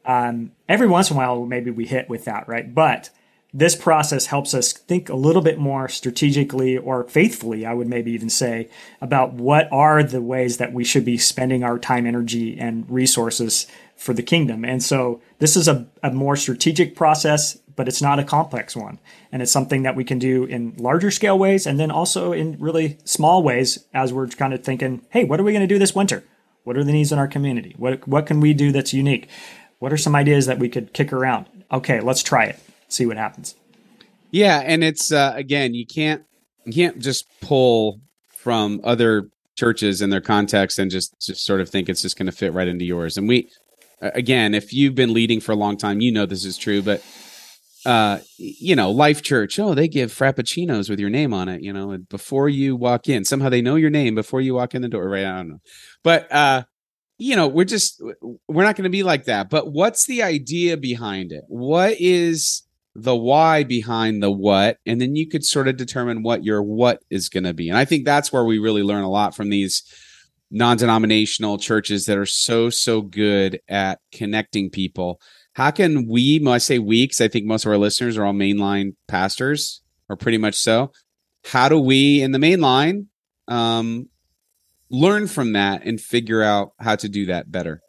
um, 0.06 0.52
every 0.70 0.88
once 0.88 1.10
in 1.10 1.16
a 1.16 1.20
while, 1.20 1.46
maybe 1.46 1.72
we 1.72 1.86
hit 1.86 2.10
with 2.10 2.26
that, 2.26 2.48
right? 2.48 2.74
But 2.74 3.10
this 3.56 3.74
process 3.74 4.26
helps 4.26 4.54
us 4.54 4.74
think 4.74 5.08
a 5.08 5.16
little 5.16 5.42
bit 5.42 5.58
more 5.58 5.88
strategically 5.88 6.78
or 6.78 7.06
faithfully, 7.06 7.66
I 7.66 7.74
would 7.74 7.88
maybe 7.88 8.12
even 8.12 8.30
say, 8.30 8.70
about 9.00 9.34
what 9.34 9.72
are 9.72 10.04
the 10.04 10.22
ways 10.22 10.58
that 10.58 10.74
we 10.74 10.84
should 10.84 11.06
be 11.06 11.18
spending 11.18 11.64
our 11.64 11.80
time, 11.80 12.06
energy, 12.06 12.60
and 12.60 12.86
resources 12.90 13.66
for 13.96 14.14
the 14.14 14.22
kingdom. 14.22 14.66
And 14.66 14.84
so 14.84 15.22
this 15.40 15.56
is 15.56 15.70
a, 15.70 15.88
a 16.04 16.12
more 16.12 16.36
strategic 16.36 16.98
process, 16.98 17.56
but 17.78 17.88
it's 17.88 18.02
not 18.02 18.20
a 18.20 18.26
complex 18.26 18.76
one. 18.76 19.00
And 19.32 19.42
it's 19.42 19.54
something 19.54 19.84
that 19.84 19.96
we 19.96 20.04
can 20.04 20.20
do 20.20 20.44
in 20.44 20.76
larger 20.76 21.10
scale 21.10 21.40
ways 21.40 21.66
and 21.66 21.80
then 21.80 21.92
also 21.92 22.34
in 22.34 22.58
really 22.60 22.98
small 23.06 23.42
ways 23.42 23.86
as 23.94 24.12
we're 24.12 24.28
kind 24.28 24.54
of 24.54 24.66
thinking, 24.66 25.02
hey, 25.12 25.24
what 25.24 25.40
are 25.40 25.44
we 25.44 25.54
going 25.54 25.66
to 25.66 25.74
do 25.74 25.80
this 25.80 25.96
winter? 25.96 26.26
What 26.66 26.78
are 26.78 26.84
the 26.84 26.92
needs 26.92 27.14
in 27.14 27.20
our 27.20 27.28
community? 27.28 27.74
What, 27.78 28.06
what 28.06 28.26
can 28.26 28.42
we 28.42 28.54
do 28.54 28.74
that's 28.74 28.94
unique? 28.94 29.30
What 29.86 29.94
are 29.94 29.98
some 29.98 30.16
ideas 30.16 30.48
that 30.48 30.58
we 30.58 30.68
could 30.68 30.94
kick 30.94 31.14
around? 31.14 31.46
Okay, 31.72 32.00
let's 32.00 32.24
try 32.24 32.46
it 32.46 32.60
see 32.88 33.06
what 33.06 33.18
happens. 33.18 33.54
Yeah, 34.32 34.64
and 34.66 34.84
it's 34.84 35.12
uh, 35.12 35.34
again, 35.36 35.76
you 35.76 35.86
can't 35.86 36.24
you 36.66 36.74
can't 36.74 36.98
just 36.98 37.28
pull 37.40 38.02
from 38.36 38.82
other 38.84 39.30
churches 39.54 40.02
and 40.02 40.12
their 40.12 40.22
context 40.22 40.80
and 40.80 40.90
just 40.90 41.14
just 41.22 41.46
sort 41.46 41.62
of 41.62 41.70
think 41.70 41.88
it's 41.88 42.02
just 42.02 42.18
going 42.18 42.26
to 42.26 42.32
fit 42.32 42.52
right 42.52 42.68
into 42.68 42.84
yours. 42.84 43.16
And 43.16 43.28
we 43.28 43.52
again, 44.02 44.56
if 44.56 44.74
you've 44.74 44.96
been 44.96 45.14
leading 45.14 45.40
for 45.40 45.52
a 45.52 45.56
long 45.56 45.78
time, 45.78 46.02
you 46.02 46.12
know 46.12 46.26
this 46.26 46.46
is 46.46 46.58
true, 46.58 46.82
but 46.82 47.06
uh, 47.86 48.22
you 48.40 48.76
know, 48.76 48.90
Life 48.90 49.22
Church, 49.22 49.60
oh, 49.60 49.76
they 49.76 49.88
give 49.88 50.12
frappuccinos 50.12 50.90
with 50.90 51.00
your 51.00 51.12
name 51.12 51.32
on 51.32 51.48
it, 51.48 51.62
you 51.62 51.72
know, 51.72 51.92
and 51.92 52.10
before 52.10 52.50
you 52.50 52.76
walk 52.76 53.08
in, 53.08 53.24
somehow 53.24 53.50
they 53.50 53.62
know 53.62 53.76
your 53.76 53.92
name 53.92 54.16
before 54.16 54.42
you 54.42 54.56
walk 54.56 54.74
in 54.74 54.82
the 54.82 54.90
door, 54.90 55.08
right? 55.08 55.26
I 55.26 55.38
don't 55.38 55.50
know. 55.50 55.60
But 56.02 56.32
uh, 56.32 56.64
you 57.18 57.36
know, 57.36 57.48
we're 57.48 57.66
just 57.66 58.02
we're 58.56 58.64
not 58.64 58.76
going 58.76 58.84
to 58.84 58.90
be 58.90 59.04
like 59.04 59.26
that. 59.26 59.50
But 59.50 59.72
what's 59.72 60.06
the 60.06 60.24
idea 60.24 60.78
behind 60.78 61.32
it? 61.32 61.44
What 61.48 61.96
is 62.00 62.66
the 62.96 63.16
why 63.16 63.64
behind 63.64 64.24
the 64.24 64.32
what, 64.32 64.78
and 64.86 65.02
then 65.02 65.16
you 65.16 65.28
could 65.28 65.44
sort 65.44 65.68
of 65.68 65.76
determine 65.76 66.24
what 66.24 66.46
your 66.46 66.64
what 66.64 67.04
is 67.10 67.28
going 67.28 67.44
to 67.44 67.54
be. 67.54 67.68
And 67.70 67.78
I 67.78 67.84
think 67.84 68.06
that's 68.06 68.32
where 68.32 68.46
we 68.46 68.58
really 68.58 68.84
learn 68.84 69.04
a 69.04 69.10
lot 69.10 69.36
from 69.36 69.50
these 69.50 69.84
non-denominational 70.50 71.58
churches 71.58 72.06
that 72.06 72.18
are 72.18 72.26
so 72.26 72.70
so 72.70 73.02
good 73.02 73.60
at 73.68 74.00
connecting 74.14 74.70
people. 74.70 75.20
How 75.54 75.72
can 75.72 76.08
we? 76.08 76.42
I 76.48 76.58
say 76.58 76.80
we 76.80 77.04
because 77.04 77.20
I 77.20 77.28
think 77.28 77.46
most 77.46 77.66
of 77.66 77.72
our 77.72 77.78
listeners 77.78 78.18
are 78.18 78.26
all 78.26 78.34
mainline 78.34 78.96
pastors, 79.08 79.82
or 80.08 80.16
pretty 80.16 80.38
much 80.38 80.56
so. 80.56 80.92
How 81.46 81.68
do 81.68 81.80
we 81.80 82.22
in 82.22 82.32
the 82.32 82.40
mainline 82.40 83.08
um, 83.48 84.10
learn 84.90 85.28
from 85.28 85.54
that 85.54 85.86
and 85.86 86.00
figure 86.00 86.42
out 86.42 86.72
how 86.80 86.96
to 86.96 87.10
do 87.10 87.26
that 87.28 87.52
better? 87.52 87.82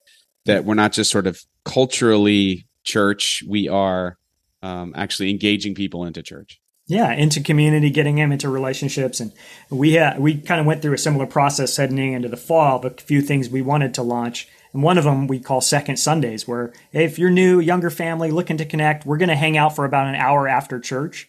That 0.46 0.64
we're 0.64 0.74
not 0.74 0.92
just 0.92 1.10
sort 1.10 1.26
of 1.26 1.40
culturally 1.64 2.66
church, 2.84 3.42
we 3.46 3.68
are 3.68 4.16
um, 4.62 4.92
actually 4.96 5.30
engaging 5.30 5.74
people 5.74 6.04
into 6.04 6.22
church. 6.22 6.60
Yeah, 6.88 7.12
into 7.12 7.40
community, 7.40 7.90
getting 7.90 8.14
them 8.14 8.30
into 8.30 8.48
relationships, 8.48 9.18
and 9.18 9.32
we 9.70 9.94
had 9.94 10.20
we 10.20 10.38
kind 10.38 10.60
of 10.60 10.66
went 10.66 10.82
through 10.82 10.94
a 10.94 10.98
similar 10.98 11.26
process 11.26 11.76
heading 11.76 12.12
into 12.12 12.28
the 12.28 12.36
fall. 12.36 12.78
But 12.78 13.00
a 13.00 13.04
few 13.04 13.20
things 13.22 13.48
we 13.48 13.60
wanted 13.60 13.92
to 13.94 14.02
launch, 14.02 14.48
and 14.72 14.84
one 14.84 14.96
of 14.96 15.02
them 15.02 15.26
we 15.26 15.40
call 15.40 15.60
Second 15.60 15.96
Sundays, 15.96 16.46
where 16.46 16.72
if 16.92 17.18
you're 17.18 17.30
new, 17.30 17.58
younger 17.58 17.90
family 17.90 18.30
looking 18.30 18.56
to 18.58 18.64
connect, 18.64 19.04
we're 19.04 19.16
going 19.16 19.30
to 19.30 19.36
hang 19.36 19.56
out 19.56 19.74
for 19.74 19.84
about 19.84 20.06
an 20.06 20.14
hour 20.14 20.46
after 20.46 20.78
church. 20.78 21.28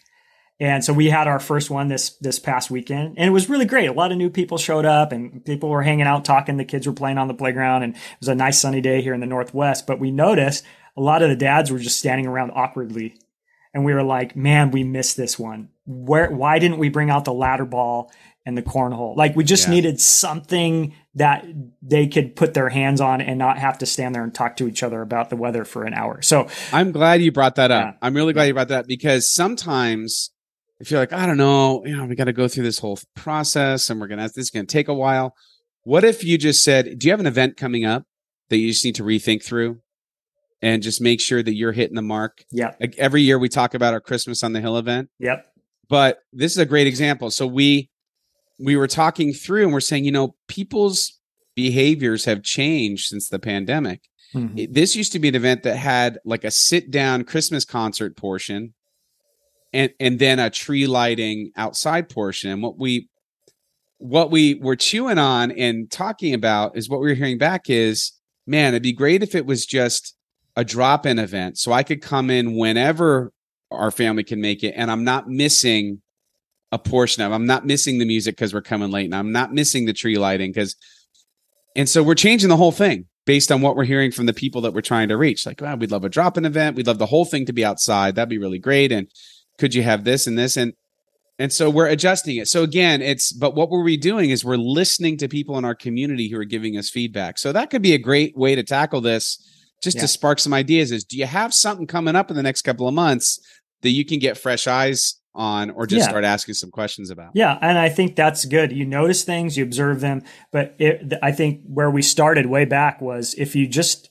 And 0.60 0.84
so 0.84 0.92
we 0.92 1.08
had 1.08 1.28
our 1.28 1.38
first 1.38 1.70
one 1.70 1.88
this 1.88 2.10
this 2.20 2.38
past 2.38 2.70
weekend, 2.70 3.16
and 3.16 3.28
it 3.28 3.32
was 3.32 3.48
really 3.48 3.64
great. 3.64 3.86
A 3.86 3.92
lot 3.92 4.10
of 4.10 4.18
new 4.18 4.30
people 4.30 4.58
showed 4.58 4.84
up, 4.84 5.12
and 5.12 5.44
people 5.44 5.68
were 5.68 5.82
hanging 5.82 6.06
out, 6.06 6.24
talking. 6.24 6.56
The 6.56 6.64
kids 6.64 6.86
were 6.86 6.92
playing 6.92 7.18
on 7.18 7.28
the 7.28 7.34
playground, 7.34 7.84
and 7.84 7.94
it 7.94 8.00
was 8.20 8.28
a 8.28 8.34
nice 8.34 8.60
sunny 8.60 8.80
day 8.80 9.00
here 9.00 9.14
in 9.14 9.20
the 9.20 9.26
Northwest. 9.26 9.86
But 9.86 10.00
we 10.00 10.10
noticed 10.10 10.64
a 10.96 11.00
lot 11.00 11.22
of 11.22 11.28
the 11.28 11.36
dads 11.36 11.70
were 11.70 11.78
just 11.78 11.98
standing 11.98 12.26
around 12.26 12.50
awkwardly 12.50 13.14
and 13.74 13.84
we 13.84 13.94
were 13.94 14.02
like, 14.02 14.34
man, 14.34 14.70
we 14.70 14.84
missed 14.84 15.16
this 15.16 15.38
one. 15.38 15.68
Where 15.86 16.30
why 16.30 16.58
didn't 16.58 16.78
we 16.78 16.88
bring 16.88 17.10
out 17.10 17.24
the 17.24 17.32
ladder 17.32 17.64
ball 17.64 18.10
and 18.44 18.56
the 18.56 18.62
cornhole? 18.62 19.16
Like 19.16 19.36
we 19.36 19.44
just 19.44 19.68
yeah. 19.68 19.74
needed 19.74 20.00
something 20.00 20.94
that 21.14 21.46
they 21.82 22.08
could 22.08 22.36
put 22.36 22.54
their 22.54 22.68
hands 22.68 23.00
on 23.00 23.20
and 23.20 23.38
not 23.38 23.58
have 23.58 23.78
to 23.78 23.86
stand 23.86 24.14
there 24.14 24.24
and 24.24 24.34
talk 24.34 24.56
to 24.56 24.68
each 24.68 24.82
other 24.82 25.00
about 25.00 25.30
the 25.30 25.36
weather 25.36 25.64
for 25.64 25.84
an 25.84 25.94
hour. 25.94 26.22
So 26.22 26.48
I'm 26.72 26.92
glad 26.92 27.22
you 27.22 27.32
brought 27.32 27.56
that 27.56 27.70
up. 27.70 27.84
Yeah. 27.84 27.98
I'm 28.02 28.14
really 28.14 28.32
glad 28.32 28.44
you 28.44 28.54
brought 28.54 28.68
that 28.68 28.80
up 28.80 28.86
because 28.86 29.32
sometimes 29.32 30.30
if 30.80 30.90
you're 30.90 31.00
like, 31.00 31.12
I 31.12 31.26
don't 31.26 31.36
know, 31.36 31.84
you 31.84 31.96
know, 31.96 32.04
we 32.04 32.14
got 32.14 32.24
to 32.24 32.32
go 32.32 32.48
through 32.48 32.64
this 32.64 32.78
whole 32.78 32.98
process 33.16 33.90
and 33.90 34.00
we're 34.00 34.08
gonna 34.08 34.22
this 34.22 34.36
is 34.36 34.50
gonna 34.50 34.66
take 34.66 34.88
a 34.88 34.94
while. 34.94 35.34
What 35.84 36.04
if 36.04 36.22
you 36.22 36.38
just 36.38 36.62
said, 36.62 36.98
Do 36.98 37.06
you 37.06 37.12
have 37.12 37.20
an 37.20 37.26
event 37.26 37.56
coming 37.56 37.84
up 37.84 38.04
that 38.48 38.58
you 38.58 38.68
just 38.68 38.84
need 38.84 38.96
to 38.96 39.02
rethink 39.04 39.42
through? 39.42 39.80
and 40.62 40.82
just 40.82 41.00
make 41.00 41.20
sure 41.20 41.42
that 41.42 41.54
you're 41.54 41.72
hitting 41.72 41.94
the 41.94 42.02
mark. 42.02 42.44
Yeah. 42.50 42.74
Like 42.80 42.96
every 42.98 43.22
year 43.22 43.38
we 43.38 43.48
talk 43.48 43.74
about 43.74 43.94
our 43.94 44.00
Christmas 44.00 44.42
on 44.42 44.52
the 44.52 44.60
Hill 44.60 44.76
event. 44.76 45.08
Yep. 45.18 45.46
But 45.88 46.18
this 46.32 46.52
is 46.52 46.58
a 46.58 46.66
great 46.66 46.86
example. 46.86 47.30
So 47.30 47.46
we 47.46 47.90
we 48.58 48.76
were 48.76 48.88
talking 48.88 49.32
through 49.32 49.64
and 49.64 49.72
we're 49.72 49.80
saying, 49.80 50.04
you 50.04 50.12
know, 50.12 50.34
people's 50.48 51.12
behaviors 51.54 52.24
have 52.24 52.42
changed 52.42 53.06
since 53.06 53.28
the 53.28 53.38
pandemic. 53.38 54.02
Mm-hmm. 54.34 54.72
This 54.72 54.96
used 54.96 55.12
to 55.12 55.18
be 55.18 55.28
an 55.28 55.34
event 55.34 55.62
that 55.62 55.76
had 55.76 56.18
like 56.24 56.44
a 56.44 56.50
sit 56.50 56.90
down 56.90 57.24
Christmas 57.24 57.64
concert 57.64 58.16
portion 58.16 58.74
and 59.72 59.92
and 60.00 60.18
then 60.18 60.38
a 60.38 60.50
tree 60.50 60.86
lighting 60.86 61.52
outside 61.56 62.08
portion. 62.08 62.50
And 62.50 62.62
what 62.62 62.78
we 62.78 63.08
what 63.98 64.30
we 64.30 64.54
were 64.54 64.76
chewing 64.76 65.18
on 65.18 65.50
and 65.50 65.90
talking 65.90 66.34
about 66.34 66.76
is 66.76 66.88
what 66.88 67.00
we 67.00 67.08
were 67.08 67.14
hearing 67.14 67.38
back 67.38 67.68
is, 67.68 68.12
man, 68.46 68.68
it'd 68.68 68.82
be 68.82 68.92
great 68.92 69.22
if 69.22 69.34
it 69.34 69.46
was 69.46 69.66
just 69.66 70.14
a 70.56 70.64
drop 70.64 71.06
in 71.06 71.18
event 71.18 71.58
so 71.58 71.72
I 71.72 71.82
could 71.82 72.02
come 72.02 72.30
in 72.30 72.56
whenever 72.56 73.32
our 73.70 73.90
family 73.90 74.24
can 74.24 74.40
make 74.40 74.64
it 74.64 74.74
and 74.76 74.90
I'm 74.90 75.04
not 75.04 75.28
missing 75.28 76.00
a 76.72 76.78
portion 76.78 77.22
of 77.22 77.32
I'm 77.32 77.46
not 77.46 77.66
missing 77.66 77.98
the 77.98 78.04
music 78.04 78.36
because 78.36 78.52
we're 78.52 78.62
coming 78.62 78.90
late 78.90 79.04
and 79.04 79.14
I'm 79.14 79.32
not 79.32 79.52
missing 79.52 79.86
the 79.86 79.92
tree 79.92 80.18
lighting 80.18 80.50
because 80.50 80.74
and 81.76 81.88
so 81.88 82.02
we're 82.02 82.14
changing 82.14 82.48
the 82.48 82.56
whole 82.56 82.72
thing 82.72 83.06
based 83.24 83.52
on 83.52 83.60
what 83.60 83.76
we're 83.76 83.84
hearing 83.84 84.10
from 84.10 84.26
the 84.26 84.32
people 84.32 84.62
that 84.62 84.72
we're 84.72 84.80
trying 84.80 85.08
to 85.08 85.16
reach. 85.16 85.44
Like, 85.44 85.60
wow, 85.60 85.76
we'd 85.76 85.90
love 85.90 86.02
a 86.02 86.08
drop 86.08 86.38
in 86.38 86.46
event. 86.46 86.76
We'd 86.76 86.86
love 86.86 86.98
the 86.98 87.04
whole 87.06 87.26
thing 87.26 87.44
to 87.44 87.52
be 87.52 87.62
outside. 87.62 88.14
That'd 88.14 88.30
be 88.30 88.38
really 88.38 88.58
great. 88.58 88.90
And 88.90 89.06
could 89.58 89.74
you 89.74 89.82
have 89.82 90.04
this 90.04 90.26
and 90.26 90.38
this? 90.38 90.56
And 90.56 90.72
and 91.40 91.52
so 91.52 91.70
we're 91.70 91.86
adjusting 91.86 92.36
it. 92.36 92.48
So 92.48 92.62
again, 92.64 93.00
it's 93.00 93.32
but 93.32 93.54
what 93.54 93.70
were 93.70 93.82
we 93.82 93.96
doing 93.96 94.30
is 94.30 94.44
we're 94.44 94.56
listening 94.56 95.16
to 95.18 95.28
people 95.28 95.56
in 95.58 95.64
our 95.64 95.74
community 95.74 96.28
who 96.28 96.38
are 96.38 96.44
giving 96.44 96.76
us 96.76 96.90
feedback. 96.90 97.38
So 97.38 97.52
that 97.52 97.70
could 97.70 97.82
be 97.82 97.94
a 97.94 97.98
great 97.98 98.36
way 98.36 98.54
to 98.54 98.62
tackle 98.62 99.00
this 99.00 99.38
just 99.82 99.96
yeah. 99.96 100.02
to 100.02 100.08
spark 100.08 100.38
some 100.38 100.52
ideas 100.52 100.92
is 100.92 101.04
do 101.04 101.16
you 101.16 101.26
have 101.26 101.54
something 101.54 101.86
coming 101.86 102.16
up 102.16 102.30
in 102.30 102.36
the 102.36 102.42
next 102.42 102.62
couple 102.62 102.88
of 102.88 102.94
months 102.94 103.40
that 103.82 103.90
you 103.90 104.04
can 104.04 104.18
get 104.18 104.36
fresh 104.36 104.66
eyes 104.66 105.20
on 105.34 105.70
or 105.70 105.86
just 105.86 106.04
yeah. 106.04 106.08
start 106.08 106.24
asking 106.24 106.54
some 106.54 106.70
questions 106.70 107.10
about 107.10 107.30
yeah 107.34 107.58
and 107.60 107.78
i 107.78 107.88
think 107.88 108.16
that's 108.16 108.44
good 108.44 108.72
you 108.72 108.84
notice 108.84 109.22
things 109.24 109.56
you 109.56 109.62
observe 109.62 110.00
them 110.00 110.22
but 110.50 110.74
it, 110.78 111.12
i 111.22 111.30
think 111.30 111.60
where 111.64 111.90
we 111.90 112.02
started 112.02 112.46
way 112.46 112.64
back 112.64 113.00
was 113.00 113.34
if 113.34 113.54
you 113.54 113.66
just 113.66 114.10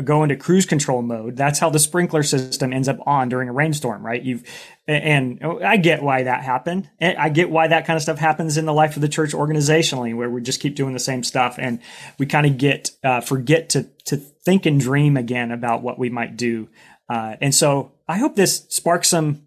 go 0.00 0.22
into 0.22 0.34
cruise 0.36 0.64
control 0.64 1.02
mode 1.02 1.36
that's 1.36 1.58
how 1.58 1.68
the 1.68 1.78
sprinkler 1.78 2.22
system 2.22 2.72
ends 2.72 2.88
up 2.88 2.98
on 3.06 3.28
during 3.28 3.48
a 3.48 3.52
rainstorm 3.52 4.04
right? 4.04 4.22
You've 4.22 4.42
and 4.88 5.40
i 5.64 5.76
get 5.76 6.02
why 6.02 6.24
that 6.24 6.42
happened. 6.42 6.90
I 7.00 7.28
get 7.28 7.50
why 7.50 7.68
that 7.68 7.86
kind 7.86 7.96
of 7.96 8.02
stuff 8.02 8.18
happens 8.18 8.56
in 8.56 8.64
the 8.64 8.72
life 8.72 8.96
of 8.96 9.02
the 9.02 9.08
church 9.08 9.32
organizationally 9.32 10.16
where 10.16 10.28
we 10.28 10.42
just 10.42 10.60
keep 10.60 10.74
doing 10.74 10.92
the 10.92 10.98
same 10.98 11.22
stuff 11.22 11.56
and 11.58 11.80
we 12.18 12.26
kind 12.26 12.46
of 12.46 12.58
get 12.58 12.90
uh, 13.04 13.20
forget 13.20 13.68
to 13.70 13.84
to 14.06 14.16
think 14.16 14.66
and 14.66 14.80
dream 14.80 15.16
again 15.16 15.52
about 15.52 15.82
what 15.82 15.98
we 15.98 16.10
might 16.10 16.36
do. 16.36 16.68
Uh, 17.08 17.36
and 17.40 17.54
so 17.54 17.92
i 18.08 18.16
hope 18.18 18.36
this 18.36 18.66
sparks 18.68 19.08
some 19.08 19.42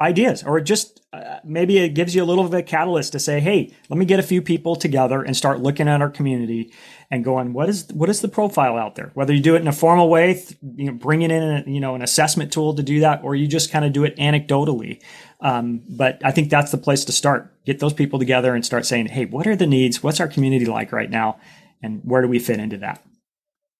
ideas 0.00 0.42
or 0.42 0.60
just 0.60 1.02
uh, 1.12 1.38
maybe 1.44 1.78
it 1.78 1.90
gives 1.90 2.14
you 2.14 2.22
a 2.22 2.24
little 2.24 2.44
bit 2.44 2.54
of 2.54 2.58
a 2.60 2.62
catalyst 2.62 3.12
to 3.12 3.18
say 3.18 3.38
hey 3.40 3.72
let 3.90 3.98
me 3.98 4.04
get 4.04 4.18
a 4.18 4.22
few 4.22 4.40
people 4.40 4.74
together 4.74 5.22
and 5.22 5.36
start 5.36 5.60
looking 5.60 5.88
at 5.88 6.00
our 6.00 6.08
community 6.08 6.72
and 7.10 7.22
going 7.24 7.52
what 7.52 7.68
is 7.68 7.86
what 7.92 8.08
is 8.08 8.20
the 8.20 8.28
profile 8.28 8.76
out 8.76 8.94
there? 8.94 9.10
Whether 9.14 9.34
you 9.34 9.42
do 9.42 9.56
it 9.56 9.60
in 9.60 9.68
a 9.68 9.72
formal 9.72 10.08
way 10.08 10.42
you 10.76 10.86
know 10.86 10.92
bringing 10.92 11.30
in 11.30 11.42
a, 11.42 11.64
you 11.66 11.80
know 11.80 11.94
an 11.94 12.02
assessment 12.02 12.52
tool 12.52 12.74
to 12.74 12.82
do 12.82 13.00
that 13.00 13.22
or 13.22 13.34
you 13.34 13.46
just 13.46 13.70
kind 13.70 13.84
of 13.84 13.92
do 13.92 14.04
it 14.04 14.16
anecdotally. 14.16 15.02
Um, 15.40 15.82
but 15.88 16.20
i 16.24 16.30
think 16.30 16.50
that's 16.50 16.70
the 16.70 16.78
place 16.78 17.04
to 17.06 17.12
start. 17.12 17.52
Get 17.66 17.80
those 17.80 17.92
people 17.92 18.18
together 18.18 18.54
and 18.54 18.64
start 18.64 18.86
saying 18.86 19.06
hey 19.06 19.26
what 19.26 19.46
are 19.46 19.56
the 19.56 19.66
needs? 19.66 20.02
What's 20.02 20.20
our 20.20 20.28
community 20.28 20.66
like 20.66 20.92
right 20.92 21.10
now? 21.10 21.38
And 21.82 22.00
where 22.04 22.22
do 22.22 22.28
we 22.28 22.38
fit 22.38 22.60
into 22.60 22.78
that? 22.78 23.02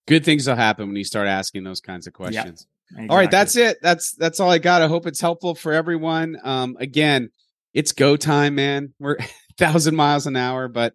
Good 0.06 0.24
things 0.24 0.46
will 0.46 0.56
happen 0.56 0.88
when 0.88 0.96
you 0.96 1.04
start 1.04 1.28
asking 1.28 1.64
those 1.64 1.80
kinds 1.80 2.06
of 2.06 2.12
questions 2.12 2.66
Exactly. 2.90 3.08
All 3.08 3.16
right, 3.16 3.30
that's 3.30 3.56
it. 3.56 3.78
That's 3.82 4.12
that's 4.12 4.40
all 4.40 4.50
I 4.50 4.58
got. 4.58 4.82
I 4.82 4.88
hope 4.88 5.06
it's 5.06 5.20
helpful 5.20 5.54
for 5.54 5.72
everyone. 5.72 6.36
Um, 6.42 6.76
again, 6.80 7.30
it's 7.72 7.92
go 7.92 8.16
time, 8.16 8.56
man. 8.56 8.94
We're 8.98 9.16
thousand 9.58 9.94
miles 9.94 10.26
an 10.26 10.36
hour, 10.36 10.68
but 10.68 10.94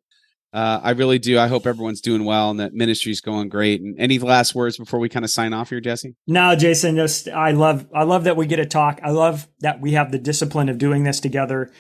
uh, 0.56 0.80
I 0.82 0.92
really 0.92 1.20
do. 1.20 1.38
I 1.38 1.48
hope 1.48 1.68
everyone's 1.68 2.00
doing 2.00 2.24
well 2.24 2.50
and 2.50 2.62
that 2.62 2.74
ministry's 2.74 3.20
going 3.20 3.50
great. 3.50 3.82
And 3.82 4.00
any 4.00 4.20
last 4.20 4.56
words 4.56 4.78
before 4.78 5.02
we 5.02 5.10
kind 5.10 5.26
of 5.26 5.30
sign 5.30 5.52
off 5.52 5.70
here, 5.70 5.82
Jesse? 5.82 6.16
No, 6.28 6.56
Jason. 6.56 6.96
Just 6.96 7.28
I 7.28 7.52
love 7.52 7.88
I 7.94 8.04
love 8.04 8.24
that 8.24 8.38
we 8.38 8.46
get 8.46 8.58
to 8.58 8.66
talk. 8.66 9.02
I 9.04 9.12
love 9.12 9.50
that 9.60 9.82
we 9.82 9.92
have 9.92 10.14
the 10.14 10.18
discipline 10.18 10.70
of 10.70 10.78
doing 10.78 11.04
this 11.04 11.20
together. 11.20 11.72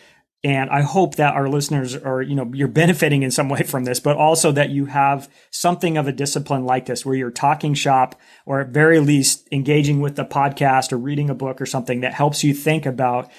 And 0.45 0.69
I 0.69 0.83
hope 0.83 1.15
that 1.15 1.33
our 1.33 1.49
listeners 1.49 1.95
are, 1.95 2.21
you 2.21 2.35
know, 2.35 2.51
you're 2.53 2.67
benefiting 2.67 3.23
in 3.23 3.31
some 3.31 3.49
way 3.49 3.63
from 3.63 3.83
this, 3.83 3.99
but 3.99 4.15
also 4.15 4.51
that 4.51 4.69
you 4.69 4.85
have 4.85 5.27
something 5.49 5.97
of 5.97 6.07
a 6.07 6.11
discipline 6.11 6.65
like 6.65 6.85
this 6.85 7.03
where 7.03 7.15
you're 7.15 7.31
talking 7.31 7.73
shop 7.73 8.21
or 8.45 8.59
at 8.61 8.67
very 8.67 8.99
least 8.99 9.47
engaging 9.51 10.01
with 10.01 10.15
the 10.15 10.23
podcast 10.23 10.91
or 10.91 10.97
reading 10.97 11.31
a 11.31 11.33
book 11.33 11.59
or 11.59 11.65
something 11.65 12.01
that 12.01 12.13
helps 12.13 12.43
you 12.43 12.53
think 12.53 12.85
about 12.85 13.31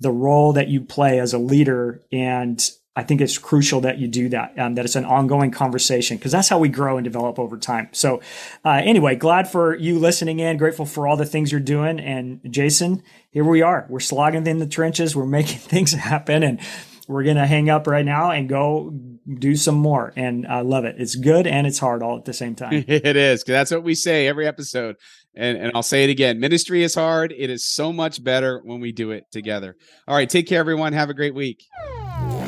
the 0.00 0.12
role 0.12 0.52
that 0.52 0.68
you 0.68 0.82
play 0.82 1.18
as 1.18 1.32
a 1.32 1.38
leader 1.38 2.02
and 2.12 2.70
I 2.96 3.04
think 3.04 3.20
it's 3.20 3.38
crucial 3.38 3.80
that 3.82 3.98
you 3.98 4.08
do 4.08 4.28
that, 4.30 4.58
um, 4.58 4.74
that 4.74 4.84
it's 4.84 4.96
an 4.96 5.04
ongoing 5.04 5.52
conversation 5.52 6.16
because 6.16 6.32
that's 6.32 6.48
how 6.48 6.58
we 6.58 6.68
grow 6.68 6.96
and 6.96 7.04
develop 7.04 7.38
over 7.38 7.56
time. 7.56 7.88
So, 7.92 8.20
uh, 8.64 8.80
anyway, 8.82 9.14
glad 9.14 9.48
for 9.48 9.76
you 9.76 9.98
listening 9.98 10.40
in, 10.40 10.56
grateful 10.56 10.86
for 10.86 11.06
all 11.06 11.16
the 11.16 11.24
things 11.24 11.52
you're 11.52 11.60
doing. 11.60 12.00
And 12.00 12.40
Jason, 12.50 13.02
here 13.30 13.44
we 13.44 13.62
are. 13.62 13.86
We're 13.88 14.00
slogging 14.00 14.46
in 14.46 14.58
the 14.58 14.66
trenches, 14.66 15.14
we're 15.14 15.26
making 15.40 15.58
things 15.58 15.92
happen, 15.92 16.42
and 16.42 16.60
we're 17.06 17.24
going 17.24 17.36
to 17.36 17.46
hang 17.46 17.70
up 17.70 17.86
right 17.86 18.04
now 18.04 18.30
and 18.30 18.48
go 18.48 18.92
do 19.38 19.56
some 19.56 19.76
more. 19.76 20.12
And 20.16 20.46
I 20.46 20.60
love 20.60 20.84
it. 20.84 20.96
It's 20.98 21.16
good 21.16 21.46
and 21.46 21.66
it's 21.66 21.78
hard 21.78 22.02
all 22.02 22.16
at 22.18 22.24
the 22.24 22.32
same 22.32 22.54
time. 22.54 22.72
it 22.88 23.16
is. 23.16 23.42
because 23.42 23.52
That's 23.52 23.70
what 23.72 23.82
we 23.82 23.94
say 23.94 24.28
every 24.28 24.46
episode. 24.46 24.96
And, 25.34 25.58
and 25.58 25.72
I'll 25.74 25.82
say 25.82 26.04
it 26.04 26.10
again 26.10 26.40
ministry 26.40 26.82
is 26.82 26.94
hard. 26.94 27.32
It 27.36 27.50
is 27.50 27.64
so 27.64 27.92
much 27.92 28.22
better 28.22 28.60
when 28.64 28.80
we 28.80 28.92
do 28.92 29.10
it 29.10 29.24
together. 29.32 29.76
All 30.06 30.14
right. 30.14 30.30
Take 30.30 30.46
care, 30.46 30.60
everyone. 30.60 30.92
Have 30.92 31.10
a 31.10 31.14
great 31.14 31.34
week. 31.34 31.64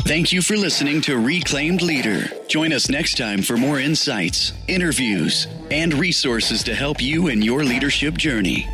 Thank 0.04 0.32
you 0.32 0.42
for 0.42 0.56
listening 0.56 1.00
to 1.02 1.16
Reclaimed 1.16 1.80
Leader. 1.80 2.24
Join 2.48 2.72
us 2.72 2.90
next 2.90 3.16
time 3.16 3.40
for 3.40 3.56
more 3.56 3.78
insights, 3.78 4.52
interviews, 4.66 5.46
and 5.70 5.94
resources 5.94 6.64
to 6.64 6.74
help 6.74 7.00
you 7.00 7.28
in 7.28 7.40
your 7.40 7.62
leadership 7.62 8.14
journey. 8.18 8.66